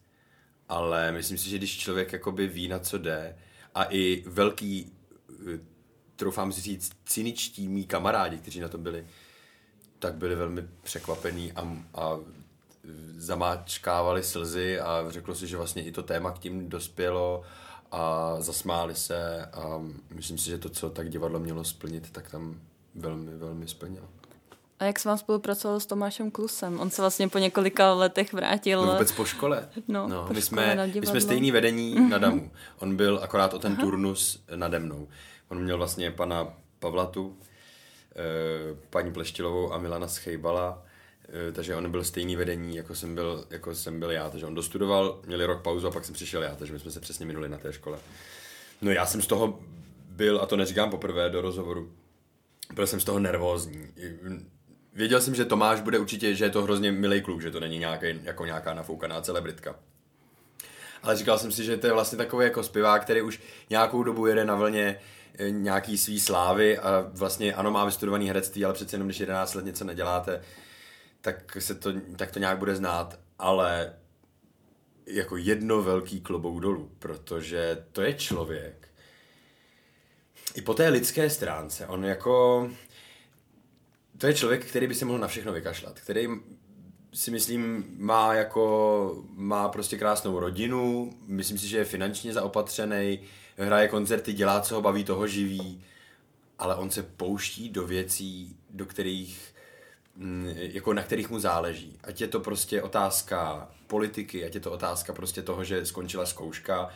Ale 0.68 1.12
myslím 1.12 1.38
si, 1.38 1.50
že 1.50 1.58
když 1.58 1.78
člověk 1.78 2.12
jakoby 2.12 2.46
ví, 2.46 2.68
na 2.68 2.78
co 2.78 2.98
jde 2.98 3.36
a 3.74 3.84
i 3.84 4.24
velký, 4.26 4.92
eh, 5.54 5.58
troufám 6.16 6.52
si 6.52 6.60
říct, 6.60 6.92
cyničtí 7.04 7.68
mý 7.68 7.86
kamarádi, 7.86 8.38
kteří 8.38 8.60
na 8.60 8.68
to 8.68 8.78
byli, 8.78 9.06
tak 9.98 10.14
byli 10.14 10.34
velmi 10.34 10.62
překvapení 10.82 11.52
a, 11.52 11.76
a 11.94 12.18
zamáčkávali 13.16 14.22
slzy 14.22 14.80
a 14.80 15.06
řeklo 15.08 15.34
si, 15.34 15.46
že 15.46 15.56
vlastně 15.56 15.84
i 15.84 15.92
to 15.92 16.02
téma 16.02 16.32
k 16.32 16.38
tím 16.38 16.68
dospělo 16.68 17.42
a 17.90 18.36
zasmáli 18.40 18.94
se 18.94 19.46
a 19.46 19.82
myslím 20.14 20.38
si, 20.38 20.50
že 20.50 20.58
to, 20.58 20.68
co 20.68 20.90
tak 20.90 21.10
divadlo 21.10 21.40
mělo 21.40 21.64
splnit, 21.64 22.10
tak 22.10 22.30
tam 22.30 22.60
velmi, 22.94 23.36
velmi 23.36 23.68
splnilo. 23.68 24.08
A 24.80 24.84
jak 24.84 24.98
s 24.98 25.04
vám 25.04 25.18
spolupracoval 25.18 25.80
s 25.80 25.86
Tomášem 25.86 26.30
Klusem? 26.30 26.80
On 26.80 26.90
se 26.90 27.02
vlastně 27.02 27.28
po 27.28 27.38
několika 27.38 27.92
letech 27.92 28.32
vrátil. 28.32 28.86
No 28.86 28.92
vůbec 28.92 29.12
po 29.12 29.24
škole. 29.24 29.68
No, 29.88 30.08
no 30.08 30.24
po 30.26 30.34
my, 30.34 30.42
škole 30.42 30.72
jsme, 30.74 31.00
my 31.00 31.06
jsme 31.06 31.20
stejný 31.20 31.50
vedení 31.50 31.94
mm-hmm. 31.94 32.08
na 32.08 32.18
Damu. 32.18 32.50
On 32.78 32.96
byl 32.96 33.20
akorát 33.22 33.54
o 33.54 33.58
ten 33.58 33.72
Aha. 33.72 33.82
turnus 33.82 34.42
nade 34.56 34.78
mnou. 34.78 35.08
On 35.48 35.62
měl 35.62 35.78
vlastně 35.78 36.10
pana 36.10 36.54
Pavlatu, 36.78 37.38
eh, 38.16 38.76
paní 38.90 39.12
Pleštilovou 39.12 39.72
a 39.72 39.78
Milana 39.78 40.08
Schejbala, 40.08 40.82
eh, 41.48 41.52
takže 41.52 41.76
on 41.76 41.90
byl 41.90 42.04
stejný 42.04 42.36
vedení, 42.36 42.76
jako 42.76 42.94
jsem 42.94 43.14
byl, 43.14 43.44
jako 43.50 43.74
jsem 43.74 44.00
byl 44.00 44.10
já. 44.10 44.30
Takže 44.30 44.46
on 44.46 44.54
dostudoval, 44.54 45.20
měli 45.26 45.44
rok 45.44 45.62
pauzu 45.62 45.86
a 45.86 45.90
pak 45.90 46.04
jsem 46.04 46.14
přišel 46.14 46.42
já, 46.42 46.54
takže 46.54 46.72
my 46.72 46.78
jsme 46.78 46.90
se 46.90 47.00
přesně 47.00 47.26
minuli 47.26 47.48
na 47.48 47.58
té 47.58 47.72
škole. 47.72 47.98
No 48.82 48.90
já 48.90 49.06
jsem 49.06 49.22
z 49.22 49.26
toho 49.26 49.58
byl, 50.10 50.40
a 50.42 50.46
to 50.46 50.56
neříkám 50.56 50.90
poprvé 50.90 51.30
do 51.30 51.40
rozhovoru, 51.40 51.92
byl 52.74 52.86
jsem 52.86 53.00
z 53.00 53.04
toho 53.04 53.18
nervózní 53.18 53.86
věděl 54.94 55.20
jsem, 55.20 55.34
že 55.34 55.44
Tomáš 55.44 55.80
bude 55.80 55.98
určitě, 55.98 56.34
že 56.34 56.44
je 56.44 56.50
to 56.50 56.62
hrozně 56.62 56.92
milý 56.92 57.22
kluk, 57.22 57.42
že 57.42 57.50
to 57.50 57.60
není 57.60 57.78
nějaký, 57.78 58.06
jako 58.22 58.46
nějaká 58.46 58.74
nafoukaná 58.74 59.20
celebritka. 59.20 59.76
Ale 61.02 61.16
říkal 61.16 61.38
jsem 61.38 61.52
si, 61.52 61.64
že 61.64 61.76
to 61.76 61.86
je 61.86 61.92
vlastně 61.92 62.18
takový 62.18 62.44
jako 62.44 62.62
zpěvák, 62.62 63.02
který 63.02 63.22
už 63.22 63.40
nějakou 63.70 64.02
dobu 64.02 64.26
jede 64.26 64.44
na 64.44 64.54
vlně 64.54 65.00
eh, 65.38 65.50
nějaký 65.50 65.98
svý 65.98 66.20
slávy 66.20 66.78
a 66.78 67.10
vlastně 67.12 67.54
ano, 67.54 67.70
má 67.70 67.84
vystudovaný 67.84 68.28
herectví, 68.28 68.64
ale 68.64 68.74
přece 68.74 68.94
jenom 68.94 69.08
když 69.08 69.20
11 69.20 69.54
let 69.54 69.64
něco 69.64 69.84
neděláte, 69.84 70.42
tak, 71.20 71.56
se 71.58 71.74
to, 71.74 71.92
tak 72.16 72.30
to 72.30 72.38
nějak 72.38 72.58
bude 72.58 72.76
znát, 72.76 73.18
ale 73.38 73.92
jako 75.06 75.36
jedno 75.36 75.82
velký 75.82 76.20
klobouk 76.20 76.60
dolů, 76.60 76.90
protože 76.98 77.84
to 77.92 78.02
je 78.02 78.14
člověk, 78.14 78.88
i 80.54 80.62
po 80.62 80.74
té 80.74 80.88
lidské 80.88 81.30
stránce, 81.30 81.86
on 81.86 82.04
jako 82.04 82.68
to 84.20 84.26
je 84.26 84.34
člověk, 84.34 84.64
který 84.66 84.86
by 84.86 84.94
si 84.94 85.04
mohl 85.04 85.18
na 85.18 85.28
všechno 85.28 85.52
vykašlat, 85.52 86.00
který 86.00 86.28
si 87.12 87.30
myslím 87.30 87.84
má 87.98 88.34
jako, 88.34 89.24
má 89.30 89.68
prostě 89.68 89.98
krásnou 89.98 90.40
rodinu, 90.40 91.12
myslím 91.26 91.58
si, 91.58 91.68
že 91.68 91.78
je 91.78 91.84
finančně 91.84 92.32
zaopatřený, 92.32 93.20
hraje 93.56 93.88
koncerty, 93.88 94.32
dělá, 94.32 94.60
co 94.60 94.74
ho 94.74 94.82
baví, 94.82 95.04
toho 95.04 95.26
živí, 95.26 95.84
ale 96.58 96.74
on 96.74 96.90
se 96.90 97.02
pouští 97.02 97.68
do 97.68 97.86
věcí, 97.86 98.56
do 98.70 98.86
kterých, 98.86 99.54
mm, 100.16 100.52
jako 100.56 100.92
na 100.92 101.02
kterých 101.02 101.30
mu 101.30 101.38
záleží. 101.38 101.98
Ať 102.04 102.20
je 102.20 102.28
to 102.28 102.40
prostě 102.40 102.82
otázka 102.82 103.70
politiky, 103.86 104.44
ať 104.44 104.54
je 104.54 104.60
to 104.60 104.72
otázka 104.72 105.12
prostě 105.12 105.42
toho, 105.42 105.64
že 105.64 105.86
skončila 105.86 106.26
zkouška, 106.26 106.90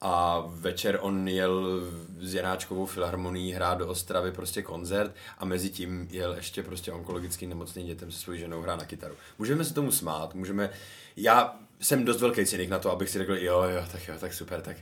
a 0.00 0.44
večer 0.46 0.98
on 1.02 1.28
jel 1.28 1.80
s 2.20 2.34
Janáčkovou 2.34 2.86
filharmonií 2.86 3.52
hrát 3.52 3.78
do 3.78 3.88
Ostravy 3.88 4.32
prostě 4.32 4.62
koncert 4.62 5.14
a 5.38 5.44
mezi 5.44 5.70
tím 5.70 6.08
jel 6.10 6.34
ještě 6.34 6.62
prostě 6.62 6.92
onkologicky 6.92 7.46
nemocným 7.46 7.86
dětem 7.86 8.12
se 8.12 8.18
svojí 8.18 8.40
ženou 8.40 8.62
hrát 8.62 8.76
na 8.76 8.84
kytaru. 8.84 9.14
Můžeme 9.38 9.64
se 9.64 9.74
tomu 9.74 9.92
smát, 9.92 10.34
můžeme, 10.34 10.70
já 11.16 11.56
jsem 11.80 12.04
dost 12.04 12.20
velký 12.20 12.46
cynik 12.46 12.70
na 12.70 12.78
to, 12.78 12.90
abych 12.90 13.10
si 13.10 13.18
řekl, 13.18 13.36
jo, 13.36 13.62
jo, 13.62 13.84
tak 13.92 14.08
jo, 14.08 14.14
tak 14.20 14.34
super, 14.34 14.60
tak 14.60 14.76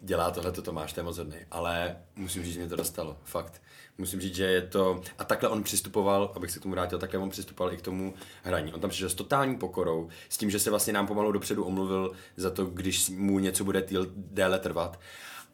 dělá 0.00 0.30
tohle, 0.30 0.52
to 0.52 0.72
máš, 0.72 0.92
to 0.92 1.00
je 1.00 1.04
moc 1.04 1.18
hodný. 1.18 1.36
Ale 1.50 1.96
musím 2.16 2.44
říct, 2.44 2.54
že 2.54 2.60
mě 2.60 2.68
to 2.68 2.76
dostalo, 2.76 3.16
fakt. 3.24 3.62
Musím 3.98 4.20
říct, 4.20 4.34
že 4.34 4.44
je 4.44 4.62
to... 4.62 5.00
A 5.18 5.24
takhle 5.24 5.48
on 5.48 5.62
přistupoval, 5.62 6.32
abych 6.36 6.50
se 6.50 6.58
k 6.58 6.62
tomu 6.62 6.72
vrátil, 6.72 6.98
takhle 6.98 7.20
on 7.20 7.30
přistupoval 7.30 7.72
i 7.72 7.76
k 7.76 7.82
tomu 7.82 8.14
hraní. 8.42 8.74
On 8.74 8.80
tam 8.80 8.90
přišel 8.90 9.08
s 9.08 9.14
totální 9.14 9.56
pokorou, 9.56 10.08
s 10.28 10.38
tím, 10.38 10.50
že 10.50 10.58
se 10.58 10.70
vlastně 10.70 10.92
nám 10.92 11.06
pomalu 11.06 11.32
dopředu 11.32 11.64
omluvil 11.64 12.12
za 12.36 12.50
to, 12.50 12.64
když 12.64 13.08
mu 13.08 13.38
něco 13.38 13.64
bude 13.64 13.82
týl, 13.82 14.06
déle 14.16 14.58
trvat. 14.58 15.00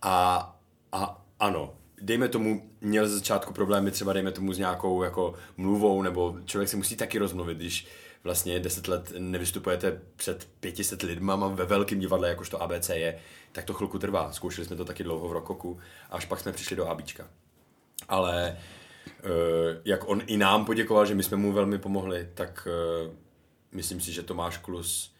A, 0.03 0.57
a 0.93 1.25
ano, 1.41 1.75
dejme 2.01 2.29
tomu, 2.29 2.71
měl 2.81 3.09
ze 3.09 3.15
začátku 3.15 3.53
problémy 3.53 3.91
třeba, 3.91 4.13
dejme 4.13 4.33
tomu 4.33 4.53
s 4.53 4.59
nějakou 4.59 5.03
jako 5.03 5.35
mluvou, 5.57 6.03
nebo 6.03 6.37
člověk 6.45 6.69
se 6.69 6.77
musí 6.77 6.97
taky 6.97 7.19
rozmluvit, 7.19 7.59
když 7.59 7.87
vlastně 8.25 8.61
deset 8.61 8.89
let 8.89 9.13
nevystupujete 9.19 10.01
před 10.17 10.49
500 10.61 11.03
lidma 11.03 11.37
ve 11.37 11.65
velkém 11.65 12.01
divadle, 12.01 12.29
jakož 12.29 12.49
to 12.49 12.63
ABC 12.63 12.89
je, 12.89 13.19
tak 13.53 13.65
to 13.65 13.75
chvilku 13.75 13.99
trvá. 13.99 14.33
Zkoušeli 14.33 14.67
jsme 14.67 14.77
to 14.77 14.85
taky 14.85 15.05
dlouho 15.05 15.29
v 15.29 15.33
Rokoku, 15.33 15.79
až 16.11 16.25
pak 16.25 16.41
jsme 16.41 16.53
přišli 16.53 16.77
do 16.77 16.89
ABčka. 16.89 17.29
Ale 18.09 18.57
uh, 19.25 19.31
jak 19.85 20.09
on 20.09 20.23
i 20.27 20.37
nám 20.37 20.65
poděkoval, 20.65 21.07
že 21.07 21.15
my 21.15 21.23
jsme 21.23 21.37
mu 21.37 21.53
velmi 21.53 21.79
pomohli, 21.79 22.29
tak 22.35 22.69
uh, 23.07 23.15
myslím 23.73 24.01
si, 24.01 24.13
že 24.13 24.23
Tomáš 24.23 24.59
Klus 24.59 25.15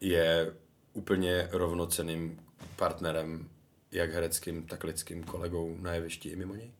je 0.00 0.52
úplně 0.92 1.48
rovnoceným 1.52 2.40
partnerem, 2.76 3.48
jak 3.92 4.10
hereckým, 4.10 4.62
tak 4.62 4.84
lidským 4.84 5.24
kolegou 5.24 5.76
na 5.80 5.92
jevišti 5.92 6.28
i 6.28 6.36
mimo 6.36 6.54
něj. 6.54 6.72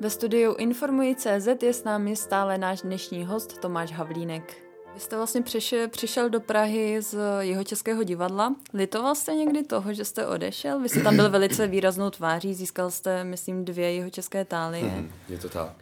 Ve 0.00 0.10
studiu 0.10 0.54
Informuji 0.54 1.14
CZ 1.14 1.62
je 1.62 1.72
s 1.72 1.84
námi 1.84 2.16
stále 2.16 2.58
náš 2.58 2.82
dnešní 2.82 3.24
host 3.24 3.58
Tomáš 3.58 3.92
Havlínek. 3.92 4.63
Vy 4.94 5.00
jste 5.00 5.16
vlastně 5.16 5.42
přišel, 5.42 5.88
přišel 5.88 6.30
do 6.30 6.40
Prahy 6.40 7.02
z 7.02 7.16
jeho 7.40 7.64
českého 7.64 8.02
divadla. 8.02 8.54
Litoval 8.74 9.14
jste 9.14 9.34
někdy 9.34 9.62
toho, 9.62 9.94
že 9.94 10.04
jste 10.04 10.26
odešel? 10.26 10.80
Vy 10.80 10.88
jste 10.88 11.02
tam 11.02 11.16
byl 11.16 11.30
velice 11.30 11.66
výraznou 11.66 12.10
tváří, 12.10 12.54
získal 12.54 12.90
jste, 12.90 13.24
myslím, 13.24 13.64
dvě 13.64 13.92
jeho 13.92 14.10
české 14.10 14.44
tálie. 14.44 14.84
Hmm, 14.84 15.12
je 15.28 15.38
to 15.38 15.48
tak. 15.48 15.76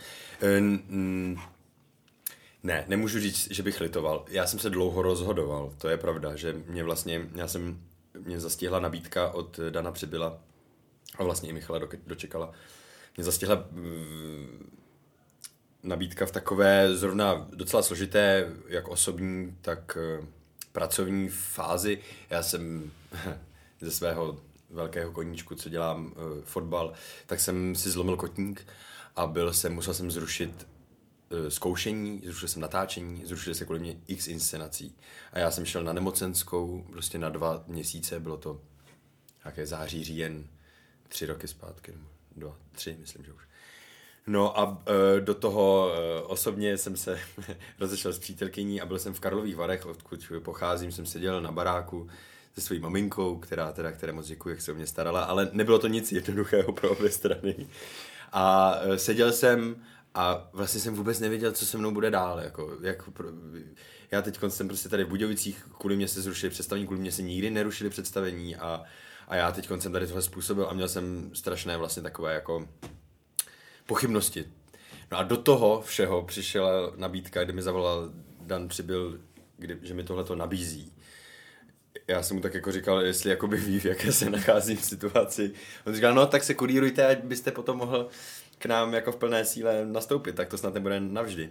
Um, 0.58 1.40
ne, 2.62 2.84
nemůžu 2.88 3.20
říct, 3.20 3.48
že 3.50 3.62
bych 3.62 3.80
litoval. 3.80 4.24
Já 4.28 4.46
jsem 4.46 4.58
se 4.58 4.70
dlouho 4.70 5.02
rozhodoval, 5.02 5.72
to 5.78 5.88
je 5.88 5.96
pravda, 5.96 6.36
že 6.36 6.54
mě 6.66 6.84
vlastně, 6.84 7.28
já 7.34 7.48
jsem, 7.48 7.80
mě 8.18 8.40
zastihla 8.40 8.80
nabídka 8.80 9.30
od 9.30 9.60
Dana 9.70 9.92
Přibyla 9.92 10.38
a 11.18 11.24
vlastně 11.24 11.48
i 11.48 11.52
Michala 11.52 11.80
dočekala 12.06 12.52
mě 13.16 13.24
zastihla 13.24 13.64
nabídka 15.82 16.26
v 16.26 16.32
takové 16.32 16.96
zrovna 16.96 17.48
docela 17.54 17.82
složité, 17.82 18.50
jak 18.68 18.88
osobní, 18.88 19.56
tak 19.60 19.98
eh, 20.00 20.26
pracovní 20.72 21.28
fázi. 21.28 21.98
Já 22.30 22.42
jsem 22.42 22.90
ze 23.80 23.90
svého 23.90 24.40
velkého 24.72 25.12
koníčku, 25.12 25.54
co 25.54 25.68
dělám 25.68 26.06
uh, 26.06 26.12
fotbal, 26.44 26.92
tak 27.26 27.40
jsem 27.40 27.74
si 27.74 27.90
zlomil 27.90 28.16
kotník 28.16 28.66
a 29.16 29.26
byl 29.26 29.52
jsem, 29.52 29.74
musel 29.74 29.94
jsem 29.94 30.10
zrušit 30.10 30.68
uh, 31.30 31.48
zkoušení, 31.48 32.22
zrušil 32.24 32.48
jsem 32.48 32.62
natáčení, 32.62 33.26
zrušil 33.26 33.54
se 33.54 33.64
kvůli 33.64 33.80
mě 33.80 33.96
x 34.06 34.28
inscenací. 34.28 34.96
A 35.32 35.38
já 35.38 35.50
jsem 35.50 35.64
šel 35.64 35.84
na 35.84 35.92
nemocenskou, 35.92 36.86
prostě 36.92 37.18
na 37.18 37.28
dva 37.28 37.64
měsíce, 37.66 38.20
bylo 38.20 38.36
to 38.36 38.60
nějaké 39.44 39.66
září, 39.66 40.04
říjen, 40.04 40.46
tři 41.08 41.26
roky 41.26 41.48
zpátky, 41.48 41.94
dva, 42.36 42.56
tři, 42.72 42.96
myslím, 43.00 43.24
že 43.24 43.32
už. 43.32 43.42
No 44.26 44.58
a 44.58 44.68
uh, 44.68 44.76
do 45.20 45.34
toho 45.34 45.92
uh, 45.92 46.30
osobně 46.30 46.78
jsem 46.78 46.96
se 46.96 47.18
rozešel 47.80 48.12
s 48.12 48.18
přítelkyní 48.18 48.80
a 48.80 48.86
byl 48.86 48.98
jsem 48.98 49.14
v 49.14 49.20
Karlových 49.20 49.56
Varech, 49.56 49.86
odkud 49.86 50.32
pocházím, 50.42 50.92
jsem 50.92 51.06
seděl 51.06 51.40
na 51.40 51.52
baráku 51.52 52.08
se 52.54 52.60
svojí 52.60 52.80
maminkou, 52.80 53.38
která 53.38 53.72
teda, 53.72 53.92
které 53.92 54.12
moc 54.12 54.26
děkuji, 54.26 54.48
jak 54.48 54.60
se 54.60 54.72
o 54.72 54.74
mě 54.74 54.86
starala, 54.86 55.24
ale 55.24 55.48
nebylo 55.52 55.78
to 55.78 55.88
nic 55.88 56.12
jednoduchého 56.12 56.72
pro 56.72 56.90
obě 56.90 57.10
strany. 57.10 57.66
A 58.32 58.74
uh, 58.80 58.94
seděl 58.94 59.32
jsem 59.32 59.76
a 60.14 60.48
vlastně 60.52 60.80
jsem 60.80 60.94
vůbec 60.94 61.20
nevěděl, 61.20 61.52
co 61.52 61.66
se 61.66 61.78
mnou 61.78 61.90
bude 61.90 62.10
dál. 62.10 62.40
Jako, 62.40 62.76
jak, 62.82 63.10
já 64.10 64.22
teď 64.22 64.38
jsem 64.48 64.68
prostě 64.68 64.88
tady 64.88 65.04
v 65.04 65.08
Budějovicích, 65.08 65.66
kvůli 65.78 65.96
mě 65.96 66.08
se 66.08 66.22
zrušili 66.22 66.50
představení, 66.50 66.86
kvůli 66.86 67.00
mě 67.00 67.12
se 67.12 67.22
nikdy 67.22 67.50
nerušili 67.50 67.90
představení 67.90 68.56
a, 68.56 68.82
a 69.28 69.36
já 69.36 69.52
teď 69.52 69.70
jsem 69.78 69.92
tady 69.92 70.06
tohle 70.06 70.22
způsobil 70.22 70.66
a 70.70 70.74
měl 70.74 70.88
jsem 70.88 71.30
strašné 71.34 71.76
vlastně 71.76 72.02
takové 72.02 72.34
jako 72.34 72.68
pochybnosti. 73.86 74.44
No 75.10 75.18
a 75.18 75.22
do 75.22 75.36
toho 75.36 75.82
všeho 75.82 76.22
přišla 76.22 76.70
nabídka, 76.96 77.44
kdy 77.44 77.52
mi 77.52 77.62
zavolal 77.62 78.10
Dan 78.40 78.68
Přibyl, 78.68 79.20
kdy, 79.58 79.78
že 79.82 79.94
mi 79.94 80.04
tohle 80.04 80.24
to 80.24 80.36
nabízí. 80.36 80.92
Já 82.08 82.22
jsem 82.22 82.36
mu 82.36 82.42
tak 82.42 82.54
jako 82.54 82.72
říkal, 82.72 83.00
jestli 83.00 83.30
jakoby 83.30 83.56
ví, 83.56 83.80
v 83.80 83.84
jaké 83.84 84.12
se 84.12 84.30
nacházím 84.30 84.76
v 84.76 84.84
situaci. 84.84 85.52
On 85.86 85.94
říkal, 85.94 86.14
no 86.14 86.26
tak 86.26 86.42
se 86.42 86.54
kurírujte, 86.54 87.06
ať 87.06 87.18
byste 87.18 87.50
potom 87.50 87.78
mohl 87.78 88.08
k 88.58 88.66
nám 88.66 88.94
jako 88.94 89.12
v 89.12 89.16
plné 89.16 89.44
síle 89.44 89.86
nastoupit, 89.86 90.34
tak 90.34 90.48
to 90.48 90.58
snad 90.58 90.74
nebude 90.74 91.00
navždy. 91.00 91.50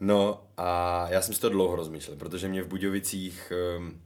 No 0.00 0.44
a 0.56 1.06
já 1.10 1.22
jsem 1.22 1.34
si 1.34 1.40
to 1.40 1.48
dlouho 1.48 1.76
rozmýšlel, 1.76 2.16
protože 2.16 2.48
mě 2.48 2.62
v 2.62 2.68
Budějovicích, 2.68 3.52
um, 3.78 4.00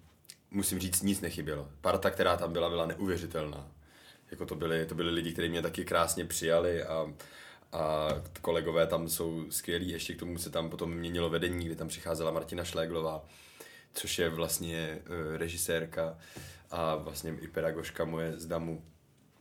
musím 0.51 0.79
říct, 0.79 1.03
nic 1.03 1.21
nechybělo. 1.21 1.69
Parta, 1.81 2.11
která 2.11 2.37
tam 2.37 2.53
byla, 2.53 2.69
byla 2.69 2.87
neuvěřitelná. 2.87 3.69
Jako 4.33 4.47
to 4.47 4.55
byli, 4.55 4.87
to 4.87 4.95
byli 4.95 5.11
lidi, 5.11 5.33
kteří 5.33 5.49
mě 5.49 5.63
taky 5.63 5.85
krásně 5.85 6.25
přijali 6.25 6.85
a, 6.85 7.13
a 7.73 8.09
kolegové 8.41 8.87
tam 8.87 9.09
jsou 9.09 9.45
skvělí. 9.51 9.89
Ještě 9.89 10.15
k 10.15 10.19
tomu 10.19 10.39
se 10.39 10.51
tam 10.51 10.71
potom 10.71 10.95
měnilo 10.95 11.31
vedení, 11.31 11.67
kdy 11.67 11.77
tam 11.77 11.89
přicházela 11.89 12.31
Martina 12.31 12.65
Šléglová, 12.65 13.25
což 13.95 14.19
je 14.19 14.29
vlastně 14.29 14.99
uh, 14.99 15.37
režisérka 15.37 16.19
a 16.71 16.95
vlastně 16.95 17.37
i 17.41 17.49
pedagožka 17.49 18.05
moje 18.05 18.39
z 18.39 18.47
DAMu, 18.47 18.85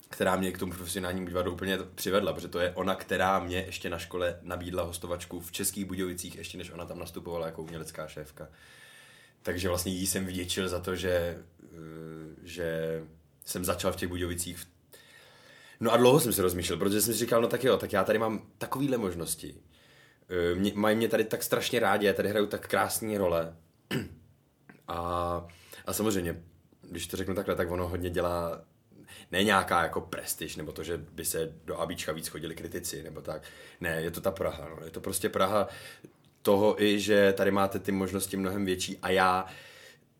která 0.10 0.36
mě 0.36 0.52
k 0.52 0.58
tomu 0.58 0.72
profesionálnímu 0.74 1.28
divadlu 1.28 1.54
úplně 1.54 1.78
přivedla, 1.96 2.34
protože 2.34 2.48
to 2.48 2.60
je 2.60 2.72
ona, 2.72 2.96
která 2.96 3.40
mě 3.40 3.58
ještě 3.58 3.90
na 3.90 3.98
škole 4.00 4.40
nabídla 4.42 4.84
hostovačku 4.84 5.40
v 5.40 5.52
Českých 5.52 5.86
Budějovicích, 5.86 6.36
ještě 6.36 6.58
než 6.58 6.72
ona 6.72 6.86
tam 6.86 7.00
nastupovala 7.00 7.46
jako 7.46 7.64
umělecká 7.64 8.08
šéfka. 8.08 8.48
Takže 9.44 9.68
vlastně 9.68 9.92
jí 9.92 10.08
jsem 10.08 10.26
vděčil 10.26 10.70
za 10.70 10.80
to, 10.80 10.96
že, 10.96 11.38
eh, 11.64 11.78
že 12.44 13.02
jsem 13.46 13.66
začal 13.66 13.92
v 13.92 13.96
těch 13.96 14.10
Budějovicích. 14.10 14.68
No 15.82 15.91
a 15.91 15.98
dlouho 15.98 16.20
jsem 16.20 16.34
se 16.34 16.41
rozmýšlel, 16.41 16.80
protože 16.80 17.02
jsem 17.02 17.13
si 17.13 17.20
říkal, 17.20 17.41
no 17.41 17.48
tak 17.48 17.63
jo, 17.63 17.78
tak 17.78 17.94
já 17.94 18.04
tady 18.04 18.20
mám 18.20 18.48
takovýhle 18.58 18.98
možnosti. 18.98 19.56
Eh, 20.30 20.56
mě, 20.56 20.72
mají 20.76 20.96
mě 20.96 21.08
tady 21.08 21.24
tak 21.24 21.44
strašně 21.44 21.80
rádi, 21.80 22.06
já 22.06 22.13
tady 22.13 22.30
hraju 22.30 22.48
tak 22.48 22.67
krásné 22.67 23.17
role. 23.17 23.56
A, 24.88 25.48
a 25.86 25.94
samozřejmě, 25.94 26.44
když 26.82 27.08
to 27.08 27.17
řeknu 27.17 27.36
takhle, 27.36 27.56
tak 27.56 27.72
ono 27.72 27.88
hodně 27.88 28.10
dělá 28.10 28.62
ne 29.32 29.44
nějaká 29.44 29.84
jako 29.84 30.02
prestiž, 30.02 30.56
nebo 30.56 30.72
to, 30.72 30.84
že 30.84 30.98
by 30.98 31.26
se 31.26 31.54
do 31.65 31.80
Abíčka 31.80 32.12
víc 32.12 32.28
chodili 32.28 32.56
kritici, 32.56 33.04
nebo 33.04 33.22
tak. 33.22 33.41
Ne, 33.82 34.02
je 34.02 34.12
to 34.12 34.22
ta 34.22 34.32
Praha. 34.32 34.70
No. 34.70 34.86
Je 34.86 34.91
to 34.91 35.02
prostě 35.02 35.30
Praha 35.30 35.67
toho 36.41 36.84
i, 36.84 37.00
že 37.00 37.34
tady 37.34 37.52
máte 37.52 37.80
ty 37.80 37.91
možnosti 37.91 38.38
mnohem 38.38 38.65
větší 38.65 38.98
a 39.02 39.10
já 39.10 39.46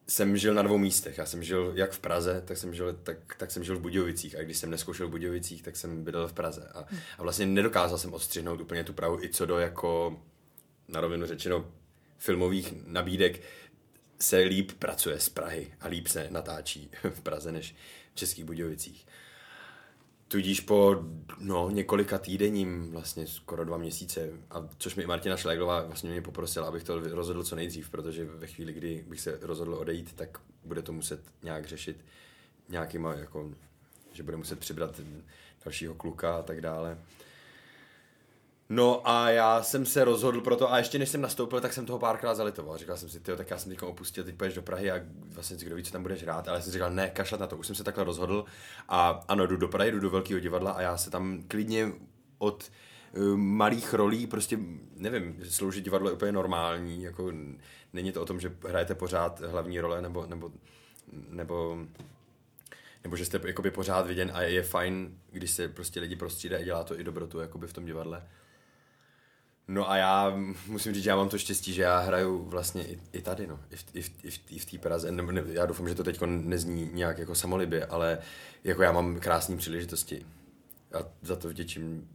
jsem 0.08 0.38
žil 0.38 0.54
na 0.54 0.62
dvou 0.62 0.78
místech. 0.78 1.18
Já 1.18 1.26
jsem 1.26 1.44
žil 1.44 1.72
jak 1.76 1.92
v 1.92 2.00
Praze, 2.00 2.44
tak 2.46 2.58
jsem 2.58 2.74
žil, 2.74 2.94
tak, 3.04 3.18
tak 3.38 3.52
jsem 3.52 3.64
žil 3.64 3.78
v 3.78 3.82
Budějovicích. 3.82 4.36
A 4.36 4.44
když 4.44 4.58
jsem 4.58 4.70
neskoušel 4.70 5.08
v 5.08 5.12
Budějovicích, 5.12 5.64
tak 5.64 5.76
jsem 5.76 6.04
bydlel 6.04 6.28
v 6.28 6.34
Praze. 6.34 6.72
A, 6.74 6.86
a 7.18 7.24
vlastně 7.24 7.46
nedokázal 7.46 7.98
jsem 7.98 8.14
odstřihnout 8.14 8.62
úplně 8.62 8.84
tu 8.84 8.94
Prahu 8.94 9.24
i 9.24 9.30
co 9.30 9.46
do 9.46 9.58
jako, 9.58 10.22
na 10.88 11.02
rovinu 11.02 11.26
řečeno, 11.26 11.72
filmových 12.18 12.74
nabídek 12.86 13.42
se 14.20 14.38
líp 14.38 14.72
pracuje 14.72 15.20
z 15.20 15.30
Prahy 15.30 15.74
a 15.80 15.88
líp 15.88 16.08
se 16.08 16.28
natáčí 16.32 16.92
v 17.10 17.22
Praze 17.22 17.52
než 17.52 17.76
v 18.14 18.16
Českých 18.16 18.46
Budějovicích. 18.46 19.06
Tudíž 20.32 20.60
po 20.60 20.96
no, 21.40 21.70
několika 21.70 22.18
týdením, 22.18 22.92
vlastně 22.92 23.28
skoro 23.28 23.66
dva 23.66 23.78
měsíce, 23.78 24.30
a 24.52 24.68
což 24.78 24.96
mi 24.96 25.06
Martina 25.06 25.38
Šléglová 25.38 25.84
vlastně 25.84 26.12
mě 26.12 26.22
poprosila, 26.22 26.68
abych 26.68 26.84
to 26.84 27.00
rozhodl 27.00 27.44
co 27.44 27.56
nejdřív, 27.56 27.90
protože 27.90 28.26
ve 28.26 28.48
chvíli, 28.48 28.74
kdy 28.74 29.06
bych 29.08 29.22
se 29.22 29.40
rozhodl 29.42 29.74
odejít, 29.74 30.14
tak 30.14 30.38
bude 30.66 30.82
to 30.82 30.94
muset 30.94 31.22
nějak 31.44 31.66
řešit 31.66 32.06
nějakýma, 32.70 33.14
jako, 33.14 33.52
že 34.14 34.24
bude 34.24 34.38
muset 34.38 34.60
přibrat 34.60 35.02
dalšího 35.66 35.94
kluka 35.96 36.36
a 36.36 36.42
tak 36.42 36.62
dále. 36.62 36.98
No 38.74 39.10
a 39.10 39.30
já 39.30 39.64
jsem 39.64 39.86
se 39.86 40.04
rozhodl 40.04 40.42
pro 40.42 40.56
to 40.56 40.74
a 40.74 40.78
ještě 40.78 41.00
než 41.00 41.10
jsem 41.10 41.22
nastoupil, 41.22 41.62
tak 41.62 41.74
jsem 41.74 41.86
toho 41.86 42.00
párkrát 42.00 42.36
zalitoval. 42.36 42.78
Říkal 42.78 42.98
jsem 42.98 43.10
si, 43.10 43.20
ty, 43.20 43.36
tak 43.38 43.50
já 43.50 43.58
jsem 43.58 43.72
teď 43.72 43.82
opustil, 43.82 44.24
teď 44.24 44.36
půjdeš 44.36 44.54
do 44.54 44.62
Prahy 44.62 44.92
a 44.92 45.00
vlastně 45.34 45.58
kdo 45.58 45.76
ví, 45.76 45.84
co 45.84 45.92
tam 45.92 46.02
budeš 46.02 46.24
hrát, 46.24 46.48
ale 46.48 46.62
jsem 46.62 46.74
říkal, 46.74 46.92
ne, 46.92 47.10
kašlat 47.10 47.42
na 47.42 47.48
to, 47.48 47.58
už 47.58 47.68
jsem 47.68 47.76
se 47.76 47.84
takhle 47.84 48.04
rozhodl 48.04 48.46
a 48.90 49.24
ano, 49.28 49.48
jdu 49.48 49.58
do 49.58 49.68
Prahy, 49.68 49.92
jdu 49.92 50.00
do 50.00 50.10
velkého 50.10 50.40
divadla 50.40 50.72
a 50.72 50.82
já 50.82 50.98
se 50.98 51.10
tam 51.10 51.44
klidně 51.48 51.92
od 52.38 52.72
uh, 53.14 53.38
malých 53.38 53.94
rolí, 53.94 54.28
prostě 54.28 54.58
nevím, 54.96 55.38
sloužit 55.50 55.84
divadlo 55.84 56.10
je 56.10 56.14
úplně 56.14 56.32
normální, 56.32 57.04
jako 57.04 57.32
není 57.94 58.12
to 58.12 58.22
o 58.22 58.26
tom, 58.26 58.40
že 58.40 58.56
hrajete 58.68 58.96
pořád 58.96 59.40
hlavní 59.40 59.80
role 59.80 60.02
nebo, 60.02 60.26
nebo, 60.26 60.52
nebo 61.30 61.78
nebo 63.04 63.16
že 63.16 63.26
jste 63.26 63.42
jakoby 63.46 63.72
pořád 63.72 64.08
viděn 64.08 64.32
a 64.34 64.42
je 64.42 64.64
fajn, 64.64 65.18
když 65.32 65.52
se 65.52 65.68
prostě 65.68 66.00
lidi 66.00 66.16
prostřídají 66.16 66.62
a 66.62 66.66
dělá 66.66 66.84
to 66.84 67.00
i 67.00 67.04
dobrotu 67.04 67.40
jakoby 67.40 67.68
v 67.68 67.74
tom 67.74 67.86
divadle. 67.86 68.24
No 69.68 69.92
a 69.92 69.98
já 69.98 70.34
musím 70.68 70.94
říct, 70.94 71.04
že 71.04 71.10
já 71.10 71.16
mám 71.16 71.30
to 71.30 71.38
štěstí, 71.38 71.74
že 71.74 71.82
já 71.82 72.00
hraju 72.00 72.44
vlastně 72.44 72.88
i, 72.88 73.00
i 73.14 73.22
tady, 73.22 73.48
no, 73.48 73.60
i 73.72 73.76
v, 73.76 73.86
i 73.94 74.02
v, 74.02 74.12
i 74.24 74.32
v, 74.32 74.40
i 74.50 74.60
v 74.60 74.66
té 74.66 74.78
Praze. 74.78 75.12
Ne, 75.12 75.24
ne, 75.24 75.44
já 75.48 75.66
doufám, 75.66 75.90
že 75.90 75.96
to 75.96 76.04
teď 76.04 76.22
nezní 76.26 76.90
nějak 76.94 77.18
jako 77.18 77.36
samolibě, 77.36 77.86
ale 77.86 78.18
jako 78.64 78.84
já 78.84 78.92
mám 78.92 79.20
krásné 79.20 79.58
příležitosti. 79.58 80.26
A 80.94 80.98
za 81.22 81.36
to 81.36 81.50
vděčím, 81.50 82.10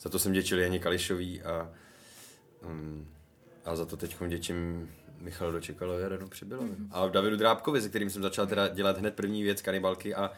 za 0.00 0.10
to 0.10 0.18
jsem 0.18 0.32
vděčil 0.32 0.58
Janě 0.58 0.78
Kališový 0.78 1.42
a, 1.42 1.70
um, 2.66 3.08
a 3.64 3.76
za 3.76 3.86
to 3.86 3.96
teď 3.96 4.20
vděčím 4.20 4.90
Michal 5.20 5.52
Dočekalovi 5.52 6.04
a 6.04 6.08
Danu 6.08 6.28
Přibylovi. 6.28 6.70
Mm-hmm. 6.70 6.88
A 6.90 7.08
Davidu 7.08 7.36
Drábkovi, 7.36 7.82
se 7.82 7.88
kterým 7.88 8.10
jsem 8.10 8.22
začal 8.22 8.46
teda 8.46 8.68
dělat 8.68 8.98
hned 8.98 9.14
první 9.14 9.42
věc, 9.42 9.62
kanibalky 9.62 10.14
a 10.14 10.30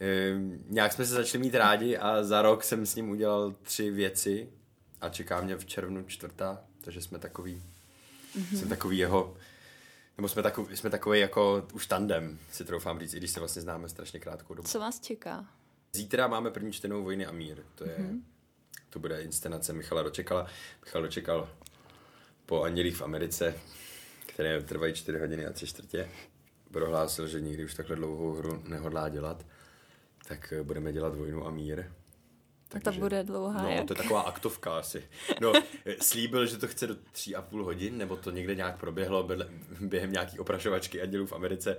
e, 0.00 0.34
nějak 0.68 0.92
jsme 0.92 1.06
se 1.06 1.14
začali 1.14 1.44
mít 1.44 1.54
rádi 1.54 1.96
a 1.96 2.22
za 2.22 2.42
rok 2.42 2.64
jsem 2.64 2.86
s 2.86 2.94
ním 2.94 3.10
udělal 3.10 3.54
tři 3.62 3.90
věci, 3.90 4.48
a 5.04 5.08
čeká 5.08 5.40
mě 5.40 5.56
v 5.56 5.66
červnu 5.66 6.04
čtvrtá, 6.04 6.64
takže 6.80 7.02
jsme 7.02 7.18
takový, 7.18 7.62
mm-hmm. 8.36 8.58
jsme 8.58 8.68
takový 8.68 8.98
jeho, 8.98 9.36
nebo 10.18 10.28
jsme 10.28 10.42
takový, 10.42 10.76
jsme 10.76 10.90
takový 10.90 11.20
jako 11.20 11.66
už 11.72 11.86
tandem, 11.86 12.38
si 12.52 12.64
troufám 12.64 13.00
říct, 13.00 13.14
i 13.14 13.16
když 13.16 13.30
se 13.30 13.40
vlastně 13.40 13.62
známe 13.62 13.88
strašně 13.88 14.20
krátkou 14.20 14.54
dobu. 14.54 14.68
Co 14.68 14.80
vás 14.80 15.00
čeká? 15.00 15.46
Zítra 15.92 16.26
máme 16.26 16.50
první 16.50 16.72
čtenou 16.72 17.02
Vojny 17.02 17.26
a 17.26 17.32
mír, 17.32 17.62
to 17.74 17.84
je, 17.84 17.96
mm-hmm. 17.98 18.20
to 18.90 18.98
bude 18.98 19.22
inscenace 19.22 19.72
Michala 19.72 20.02
Dočekala. 20.02 20.46
Michal 20.84 21.02
dočekal 21.02 21.48
po 22.46 22.62
Andělích 22.62 22.96
v 22.96 23.02
Americe, 23.02 23.54
které 24.26 24.62
trvají 24.62 24.94
4 24.94 25.18
hodiny 25.18 25.46
a 25.46 25.52
3 25.52 25.66
čtvrtě, 25.66 26.10
prohlásil, 26.70 27.26
že 27.28 27.40
nikdy 27.40 27.64
už 27.64 27.74
takhle 27.74 27.96
dlouhou 27.96 28.32
hru 28.32 28.62
nehodlá 28.68 29.08
dělat, 29.08 29.46
tak 30.28 30.54
budeme 30.62 30.92
dělat 30.92 31.14
Vojnu 31.14 31.46
a 31.46 31.50
mír 31.50 31.84
takže, 32.68 32.90
to 32.90 33.04
bude 33.04 33.22
dlouhá, 33.22 33.62
No, 33.62 33.68
jak? 33.68 33.86
to 33.86 33.92
je 33.92 33.96
taková 33.96 34.20
aktovka 34.20 34.78
asi. 34.78 35.04
No, 35.40 35.52
slíbil, 36.02 36.46
že 36.46 36.58
to 36.58 36.68
chce 36.68 36.86
do 36.86 36.96
tří 37.12 37.34
a 37.36 37.42
půl 37.42 37.64
hodin, 37.64 37.98
nebo 37.98 38.16
to 38.16 38.30
někde 38.30 38.54
nějak 38.54 38.76
proběhlo 38.80 39.28
během 39.80 40.12
nějaký 40.12 40.38
oprašovačky 40.38 41.02
andělů 41.02 41.26
v 41.26 41.32
Americe, 41.32 41.76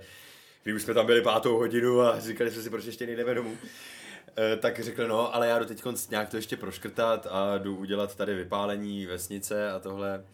kdy 0.62 0.74
už 0.74 0.82
jsme 0.82 0.94
tam 0.94 1.06
byli 1.06 1.22
pátou 1.22 1.56
hodinu 1.58 2.00
a 2.00 2.20
říkali 2.20 2.50
jsme 2.50 2.62
si, 2.62 2.70
proč 2.70 2.84
ještě 2.84 3.06
nejdeme 3.06 3.34
domů. 3.34 3.56
E, 4.38 4.56
tak 4.56 4.80
řekl, 4.80 5.08
no, 5.08 5.34
ale 5.34 5.48
já 5.48 5.58
jdu 5.58 5.64
teď 5.64 5.82
nějak 6.10 6.28
to 6.28 6.36
ještě 6.36 6.56
proškrtat 6.56 7.26
a 7.30 7.58
jdu 7.58 7.76
udělat 7.76 8.16
tady 8.16 8.34
vypálení 8.34 9.06
vesnice 9.06 9.70
a 9.70 9.78
tohle. 9.78 10.24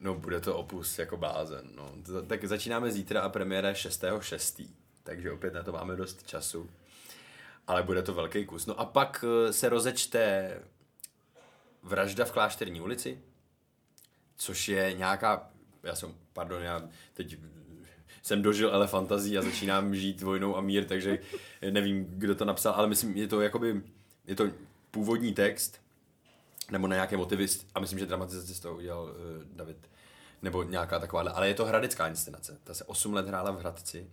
No, 0.00 0.14
bude 0.14 0.40
to 0.40 0.56
opus 0.56 0.98
jako 0.98 1.16
blázen, 1.16 1.70
no. 1.76 1.92
Tak 2.26 2.44
začínáme 2.44 2.90
zítra 2.90 3.20
a 3.20 3.28
premiéra 3.28 3.72
6.6. 3.72 4.68
Takže 5.02 5.32
opět 5.32 5.54
na 5.54 5.62
to 5.62 5.72
máme 5.72 5.96
dost 5.96 6.26
času 6.26 6.70
ale 7.66 7.82
bude 7.82 8.02
to 8.02 8.14
velký 8.14 8.44
kus. 8.44 8.66
No 8.66 8.80
a 8.80 8.84
pak 8.84 9.24
eh, 9.24 9.52
se 9.52 9.68
rozečte 9.68 10.50
vražda 11.82 12.24
v 12.24 12.32
Klášterní 12.32 12.80
ulici, 12.80 13.18
což 14.36 14.68
je 14.68 14.92
nějaká, 14.92 15.50
já 15.82 15.94
jsem, 15.94 16.14
pardon, 16.32 16.62
já 16.62 16.88
teď 17.14 17.36
jsem 18.22 18.42
dožil 18.42 18.74
elefantazí 18.74 19.38
a 19.38 19.42
začínám 19.42 19.94
žít 19.94 20.22
vojnou 20.22 20.56
a 20.56 20.60
mír, 20.60 20.84
takže 20.84 21.18
nevím, 21.70 22.04
kdo 22.04 22.34
to 22.34 22.44
napsal, 22.44 22.72
ale 22.72 22.86
myslím, 22.86 23.16
je 23.16 23.28
to 23.28 23.40
jakoby, 23.40 23.82
je 24.26 24.36
to 24.36 24.50
původní 24.90 25.34
text, 25.34 25.80
nebo 26.70 26.86
na 26.86 26.94
nějaké 26.94 27.16
motivy, 27.16 27.46
a 27.74 27.80
myslím, 27.80 27.98
že 27.98 28.06
dramatizaci 28.06 28.54
z 28.54 28.60
toho 28.60 28.76
udělal 28.76 29.02
uh, 29.02 29.10
David, 29.56 29.76
nebo 30.42 30.62
nějaká 30.62 30.98
taková, 30.98 31.22
ale 31.22 31.48
je 31.48 31.54
to 31.54 31.64
hradecká 31.64 32.08
inscenace. 32.08 32.58
Ta 32.64 32.74
se 32.74 32.84
8 32.84 33.14
let 33.14 33.28
hrála 33.28 33.50
v 33.50 33.58
Hradci, 33.58 34.10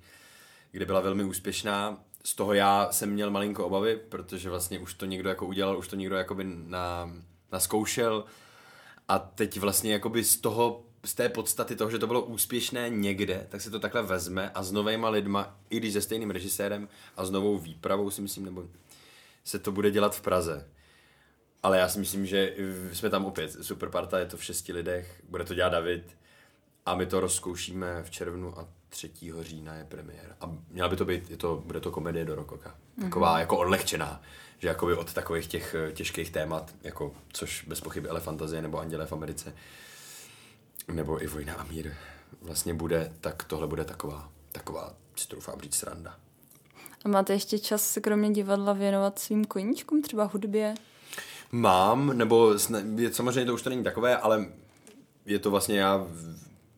kde 0.71 0.85
byla 0.85 0.99
velmi 0.99 1.23
úspěšná 1.23 2.03
z 2.23 2.35
toho 2.35 2.53
já 2.53 2.87
jsem 2.91 3.09
měl 3.09 3.31
malinko 3.31 3.65
obavy, 3.65 3.99
protože 4.09 4.49
vlastně 4.49 4.79
už 4.79 4.93
to 4.93 5.05
někdo 5.05 5.29
jako 5.29 5.45
udělal, 5.45 5.77
už 5.77 5.87
to 5.87 5.95
někdo 5.95 6.15
jako 6.15 6.35
by 6.35 6.43
na, 6.43 7.13
naskoušel 7.51 8.25
a 9.07 9.19
teď 9.19 9.59
vlastně 9.59 9.93
jakoby 9.93 10.23
z 10.23 10.37
toho 10.37 10.83
z 11.05 11.13
té 11.13 11.29
podstaty 11.29 11.75
toho, 11.75 11.91
že 11.91 11.99
to 11.99 12.07
bylo 12.07 12.25
úspěšné 12.25 12.89
někde, 12.89 13.47
tak 13.49 13.61
se 13.61 13.69
to 13.69 13.79
takhle 13.79 14.03
vezme 14.03 14.49
a 14.49 14.63
s 14.63 14.71
novejma 14.71 15.09
lidma, 15.09 15.57
i 15.69 15.77
když 15.77 15.93
se 15.93 16.01
stejným 16.01 16.31
režisérem 16.31 16.89
a 17.17 17.25
s 17.25 17.31
novou 17.31 17.57
výpravou 17.57 18.09
si 18.09 18.21
myslím, 18.21 18.45
nebo 18.45 18.67
se 19.43 19.59
to 19.59 19.71
bude 19.71 19.91
dělat 19.91 20.15
v 20.15 20.21
Praze. 20.21 20.67
Ale 21.63 21.77
já 21.77 21.89
si 21.89 21.99
myslím, 21.99 22.25
že 22.25 22.55
jsme 22.93 23.09
tam 23.09 23.25
opět, 23.25 23.51
super 23.61 23.89
parta, 23.89 24.19
je 24.19 24.25
to 24.25 24.37
v 24.37 24.43
šesti 24.43 24.73
lidech, 24.73 25.21
bude 25.29 25.43
to 25.43 25.53
dělat 25.53 25.69
David 25.69 26.17
a 26.85 26.95
my 26.95 27.05
to 27.05 27.19
rozkoušíme 27.19 28.03
v 28.03 28.09
červnu 28.09 28.59
a 28.59 28.67
3. 28.91 29.11
října 29.41 29.75
je 29.75 29.85
premiér. 29.85 30.35
A 30.41 30.51
měla 30.69 30.89
by 30.89 30.95
to 30.95 31.05
být, 31.05 31.29
je 31.29 31.37
to, 31.37 31.63
bude 31.65 31.79
to 31.79 31.91
komedie 31.91 32.25
do 32.25 32.35
rokoka. 32.35 32.75
Taková 33.01 33.35
mm-hmm. 33.35 33.39
jako 33.39 33.57
odlehčená, 33.57 34.21
že 34.59 34.67
jakoby 34.67 34.93
od 34.93 35.13
takových 35.13 35.47
těch 35.47 35.75
eh, 35.75 35.91
těžkých 35.91 36.31
témat, 36.31 36.75
jako 36.83 37.15
což 37.33 37.63
bez 37.67 37.81
pochyby 37.81 38.09
Elefantazie 38.09 38.61
nebo 38.61 38.79
Anděle 38.79 39.05
v 39.05 39.13
Americe, 39.13 39.55
nebo 40.87 41.23
i 41.23 41.27
Vojna 41.27 41.53
a 41.53 41.63
mír 41.63 41.93
vlastně 42.41 42.73
bude, 42.73 43.13
tak 43.21 43.43
tohle 43.43 43.67
bude 43.67 43.85
taková, 43.85 44.31
taková, 44.51 44.93
si 45.15 45.27
to 45.27 45.35
doufám 45.35 45.61
říct, 45.61 45.75
sranda. 45.75 46.15
A 47.05 47.09
máte 47.09 47.33
ještě 47.33 47.59
čas 47.59 47.91
se 47.91 48.01
kromě 48.01 48.31
divadla 48.31 48.73
věnovat 48.73 49.19
svým 49.19 49.45
koníčkům, 49.45 50.01
třeba 50.01 50.23
hudbě? 50.23 50.75
Mám, 51.51 52.17
nebo 52.17 52.55
je, 52.95 53.13
samozřejmě 53.13 53.45
to 53.45 53.53
už 53.53 53.61
to 53.61 53.69
není 53.69 53.83
takové, 53.83 54.17
ale 54.17 54.45
je 55.25 55.39
to 55.39 55.51
vlastně 55.51 55.79
já 55.79 56.07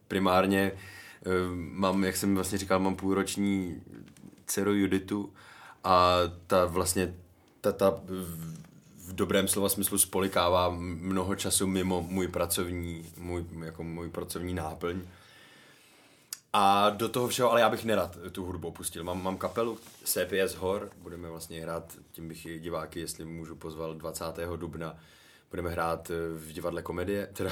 primárně 0.07 0.71
mám, 1.53 2.03
jak 2.03 2.17
jsem 2.17 2.35
vlastně 2.35 2.57
říkal, 2.57 2.79
mám 2.79 2.95
půlroční 2.95 3.81
dceru 4.45 4.73
Juditu 4.73 5.33
a 5.83 6.15
ta 6.47 6.65
vlastně 6.65 7.15
ta, 7.61 7.71
ta 7.71 8.01
v 9.07 9.13
dobrém 9.13 9.47
slova 9.47 9.69
smyslu 9.69 9.97
spolikává 9.97 10.69
mnoho 10.69 11.35
času 11.35 11.67
mimo 11.67 12.01
můj 12.01 12.27
pracovní, 12.27 13.11
můj, 13.17 13.45
jako 13.63 13.83
můj 13.83 14.09
pracovní 14.09 14.53
náplň. 14.53 15.01
A 16.53 16.89
do 16.89 17.09
toho 17.09 17.27
všeho, 17.27 17.51
ale 17.51 17.61
já 17.61 17.69
bych 17.69 17.85
nerad 17.85 18.17
tu 18.31 18.45
hudbu 18.45 18.67
opustil. 18.67 19.03
Mám, 19.03 19.23
mám 19.23 19.37
kapelu 19.37 19.77
CPS 20.03 20.55
Hor, 20.55 20.89
budeme 20.97 21.29
vlastně 21.29 21.61
hrát, 21.61 21.97
tím 22.11 22.27
bych 22.27 22.47
diváky, 22.59 22.99
jestli 22.99 23.25
můžu 23.25 23.55
pozval 23.55 23.95
20. 23.95 24.25
dubna, 24.55 24.97
budeme 25.49 25.69
hrát 25.69 26.11
v 26.37 26.51
divadle 26.51 26.81
komedie, 26.81 27.27
teda 27.33 27.51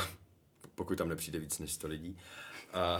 pokud 0.76 0.98
tam 0.98 1.10
nepřijde 1.10 1.40
víc 1.40 1.60
než 1.60 1.74
100 1.74 1.88
lidí. 1.88 2.18
A, 2.74 3.00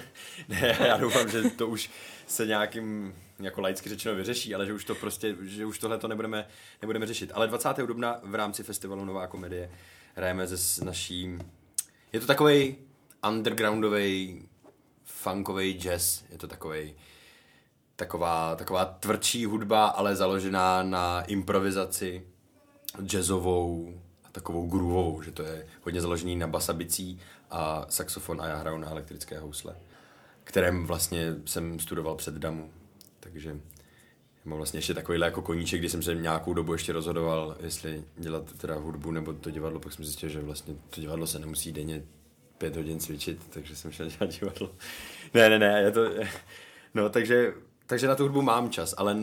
ne, 0.48 0.76
já 0.86 0.96
doufám, 0.96 1.30
že 1.30 1.42
to 1.42 1.68
už 1.68 1.90
se 2.26 2.46
nějakým, 2.46 3.14
jako 3.40 3.60
laicky 3.60 3.88
řečeno, 3.88 4.14
vyřeší, 4.14 4.54
ale 4.54 4.66
že 4.66 4.72
už 4.72 4.84
to 4.84 4.94
prostě, 4.94 5.36
že 5.40 5.66
už 5.66 5.78
tohle 5.78 5.98
to 5.98 6.08
nebudeme, 6.08 6.46
nebudeme 6.82 7.06
řešit. 7.06 7.30
Ale 7.34 7.46
20. 7.46 7.76
dubna 7.76 8.20
v 8.22 8.34
rámci 8.34 8.62
festivalu 8.62 9.04
Nová 9.04 9.26
komedie 9.26 9.70
hrajeme 10.14 10.48
se 10.48 10.84
naší, 10.84 11.38
je 12.12 12.20
to 12.20 12.26
takový 12.26 12.76
undergroundový 13.28 14.42
funkový 15.04 15.72
jazz, 15.72 16.22
je 16.30 16.38
to 16.38 16.48
takový 16.48 16.94
taková, 17.96 18.56
taková 18.56 18.84
tvrdší 18.84 19.44
hudba, 19.44 19.86
ale 19.86 20.16
založená 20.16 20.82
na 20.82 21.22
improvizaci 21.22 22.26
jazzovou 23.02 24.00
a 24.24 24.28
takovou 24.32 24.66
groovovou, 24.66 25.22
že 25.22 25.30
to 25.30 25.42
je 25.42 25.66
hodně 25.82 26.00
založený 26.00 26.36
na 26.36 26.46
basabicí 26.46 27.20
a 27.52 27.86
saxofon 27.88 28.40
a 28.40 28.46
já 28.46 28.56
hraju 28.56 28.78
na 28.78 28.90
elektrické 28.90 29.38
housle, 29.38 29.76
kterém 30.44 30.86
vlastně 30.86 31.34
jsem 31.44 31.78
studoval 31.78 32.14
před 32.14 32.34
Damu, 32.34 32.70
takže 33.20 33.56
mám 34.44 34.56
vlastně 34.56 34.78
ještě 34.78 34.94
takovýhle 34.94 35.26
jako 35.26 35.42
koníček, 35.42 35.80
kdy 35.80 35.88
jsem 35.88 36.02
se 36.02 36.14
nějakou 36.14 36.54
dobu 36.54 36.72
ještě 36.72 36.92
rozhodoval, 36.92 37.56
jestli 37.60 38.04
dělat 38.16 38.52
teda 38.52 38.74
hudbu 38.74 39.10
nebo 39.10 39.32
to 39.32 39.50
divadlo, 39.50 39.80
pak 39.80 39.92
jsem 39.92 40.04
zjistil, 40.04 40.28
že 40.28 40.40
vlastně 40.40 40.74
to 40.90 41.00
divadlo 41.00 41.26
se 41.26 41.38
nemusí 41.38 41.72
denně 41.72 42.02
pět 42.58 42.76
hodin 42.76 43.00
cvičit, 43.00 43.38
takže 43.50 43.76
jsem 43.76 43.92
šel 43.92 44.06
dělat 44.06 44.40
divadlo. 44.40 44.70
ne, 45.34 45.48
ne, 45.48 45.58
ne, 45.58 45.82
je 45.82 45.90
to, 45.90 46.10
no 46.94 47.08
takže, 47.08 47.54
takže 47.86 48.08
na 48.08 48.14
tu 48.14 48.22
hudbu 48.22 48.42
mám 48.42 48.70
čas, 48.70 48.94
ale 48.96 49.16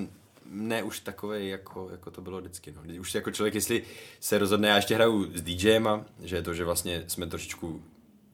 ne 0.46 0.84
už 0.84 1.00
takový, 1.00 1.50
jako, 1.50 1.88
jako 1.92 2.12
to 2.12 2.22
bylo 2.22 2.40
vždycky. 2.40 2.72
No. 2.72 3.00
Už 3.00 3.16
jako 3.16 3.32
člověk, 3.32 3.56
jestli 3.56 3.84
se 4.20 4.38
rozhodne, 4.38 4.68
já 4.68 4.76
ještě 4.76 4.96
hraju 4.96 5.32
s 5.34 5.42
DJema, 5.42 6.06
že 6.24 6.36
je 6.36 6.42
to, 6.42 6.54
že 6.54 6.66
vlastně 6.66 7.04
jsme 7.08 7.28
trošičku 7.28 7.84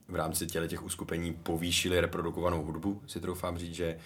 v 0.08 0.14
rámci 0.14 0.46
těle 0.46 0.68
těch 0.68 0.82
uskupení 0.82 1.34
povýšili 1.34 2.00
reprodukovanou 2.00 2.62
hudbu, 2.62 3.02
si 3.06 3.20
troufám 3.20 3.58
říct, 3.58 3.74
že, 3.74 3.98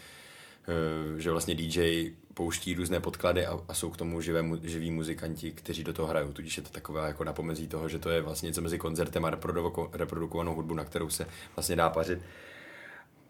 eh, 0.69 1.21
že 1.21 1.31
vlastně 1.31 1.55
DJ 1.55 2.11
pouští 2.35 2.75
různé 2.75 3.01
podklady 3.01 3.47
a, 3.47 3.61
a 3.69 3.75
jsou 3.75 3.91
k 3.91 3.97
tomu 3.97 4.21
živé, 4.21 4.45
živí 4.63 4.91
muzikanti, 4.91 5.53
kteří 5.53 5.85
do 5.85 5.93
toho 5.93 6.09
hrajou. 6.09 6.33
Tudíž 6.33 6.57
je 6.57 6.63
to 6.63 6.71
takové 6.71 7.07
jako 7.07 7.25
napomezí 7.25 7.69
toho, 7.69 7.89
že 7.89 7.99
to 7.99 8.11
je 8.11 8.21
vlastně 8.21 8.47
něco 8.47 8.63
mezi 8.63 8.79
koncertem 8.79 9.25
a 9.25 9.31
reprodukovanou 9.93 10.55
hudbu, 10.55 10.75
na 10.75 10.85
kterou 10.85 11.09
se 11.09 11.27
vlastně 11.57 11.77
dá 11.77 11.91
pařit. 11.91 12.19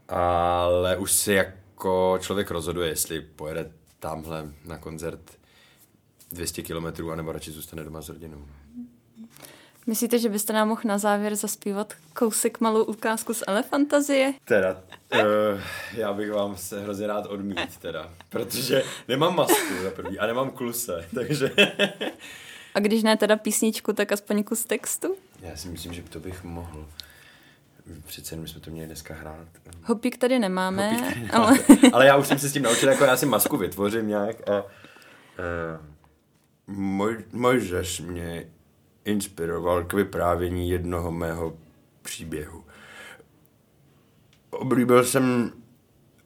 Ale 0.09 0.97
už 0.97 1.13
si 1.13 1.33
jako 1.33 2.19
člověk 2.21 2.51
rozhoduje, 2.51 2.89
jestli 2.89 3.21
pojede 3.21 3.73
tamhle 3.99 4.53
na 4.65 4.79
koncert 4.79 5.39
200 6.33 6.63
kilometrů, 6.63 7.13
anebo 7.13 7.33
radši 7.33 7.51
zůstane 7.51 7.85
doma 7.85 8.03
s 8.03 8.09
rodinou. 8.09 8.45
Myslíte, 9.91 10.19
že 10.19 10.29
byste 10.29 10.53
nám 10.53 10.69
mohl 10.69 10.81
na 10.85 10.99
závěr 10.99 11.37
zaspívat 11.37 11.95
kousek 12.15 12.61
malou 12.61 12.85
ukázku 12.85 13.35
z 13.35 13.43
Elefantazie? 13.47 14.35
Teda, 14.45 14.83
uh, 15.15 15.21
já 15.93 16.13
bych 16.13 16.33
vám 16.33 16.57
se 16.57 16.81
hrozně 16.81 17.07
rád 17.07 17.27
odmít, 17.27 17.77
teda, 17.79 18.11
protože 18.29 18.83
nemám 19.09 19.37
masku 19.37 19.83
za 19.83 19.91
první 19.91 20.19
a 20.19 20.27
nemám 20.27 20.51
kluse, 20.51 21.09
takže... 21.15 21.51
a 22.75 22.81
když 22.81 23.03
ne 23.03 23.17
teda 23.17 23.37
písničku, 23.37 23.93
tak 23.93 24.13
aspoň 24.13 24.45
kus 24.45 24.65
textu? 24.65 25.17
Já 25.41 25.57
si 25.57 25.69
myslím, 25.69 25.93
že 25.93 26.03
to 26.03 26.21
bych 26.21 26.45
mohl. 26.45 26.87
Přece 28.07 28.35
jenom 28.35 28.47
jsme 28.47 28.61
to 28.61 28.71
měli 28.71 28.87
dneska 28.87 29.15
hrát. 29.15 29.49
Hopík 29.83 30.19
tady 30.19 30.39
nemáme. 30.39 30.93
Hopík 30.93 31.09
tady 31.09 31.21
nemáme. 31.21 31.31
Ale... 31.33 31.59
ale 31.93 32.07
já 32.07 32.17
už 32.17 32.27
jsem 32.27 32.39
se 32.39 32.49
s 32.49 32.53
tím 32.53 32.63
naučil, 32.63 32.89
jako 32.89 33.05
já 33.05 33.17
si 33.17 33.27
masku 33.27 33.57
vytvořím 33.57 34.09
nějak 34.09 34.51
a... 34.51 34.63
Uh, 34.63 34.71
Moj, 36.67 37.25
Mojžeš 37.33 38.01
mě 38.01 38.47
inspiroval 39.05 39.85
k 39.85 39.93
vyprávění 39.93 40.71
jednoho 40.71 41.13
mého 41.13 41.59
příběhu. 42.03 42.65
Oblíbil 44.51 45.05
jsem, 45.05 45.53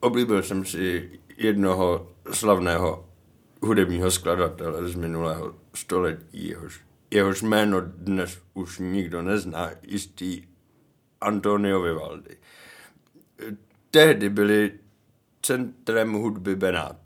oblíbil 0.00 0.42
jsem 0.42 0.64
si 0.64 1.10
jednoho 1.36 2.12
slavného 2.32 3.08
hudebního 3.62 4.10
skladatele 4.10 4.88
z 4.88 4.94
minulého 4.94 5.54
století, 5.74 6.48
jehož, 6.48 6.80
jehož 7.10 7.42
jméno 7.42 7.80
dnes 7.80 8.38
už 8.54 8.78
nikdo 8.78 9.22
nezná, 9.22 9.70
jistý 9.82 10.42
Antonio 11.20 11.82
Vivaldi. 11.82 12.36
Tehdy 13.90 14.30
byli 14.30 14.72
centrem 15.42 16.12
hudby 16.12 16.56
Benátky. 16.56 17.03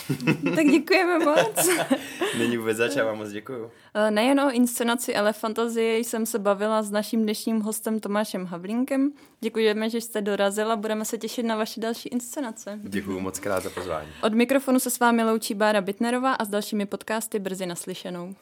tak 0.56 0.66
děkujeme 0.66 1.18
moc. 1.18 1.68
Není 2.38 2.56
vůbec 2.56 2.76
zač, 2.76 2.96
já 2.96 3.04
vám 3.04 3.18
moc 3.18 3.30
děkuju. 3.30 3.70
Eh, 3.94 4.10
nejen 4.10 4.40
o 4.40 4.50
inscenaci 4.50 5.14
Elefantazie 5.14 5.98
jsem 5.98 6.26
se 6.26 6.38
bavila 6.38 6.82
s 6.82 6.90
naším 6.90 7.22
dnešním 7.22 7.60
hostem 7.60 8.00
Tomášem 8.00 8.46
Havlínkem. 8.46 9.12
Děkujeme, 9.40 9.90
že 9.90 10.00
jste 10.00 10.22
dorazila, 10.22 10.76
budeme 10.76 11.04
se 11.04 11.18
těšit 11.18 11.46
na 11.46 11.56
vaši 11.56 11.80
další 11.80 12.08
inscenace. 12.08 12.78
Děkuji 12.82 13.20
moc 13.20 13.38
krát 13.38 13.62
za 13.62 13.70
pozvání. 13.70 14.08
Od 14.22 14.34
mikrofonu 14.34 14.78
se 14.78 14.90
s 14.90 14.98
vámi 14.98 15.24
loučí 15.24 15.54
Bára 15.54 15.80
Bitnerová 15.80 16.32
a 16.32 16.44
s 16.44 16.48
dalšími 16.48 16.86
podcasty 16.86 17.38
brzy 17.38 17.66
naslyšenou. 17.66 18.34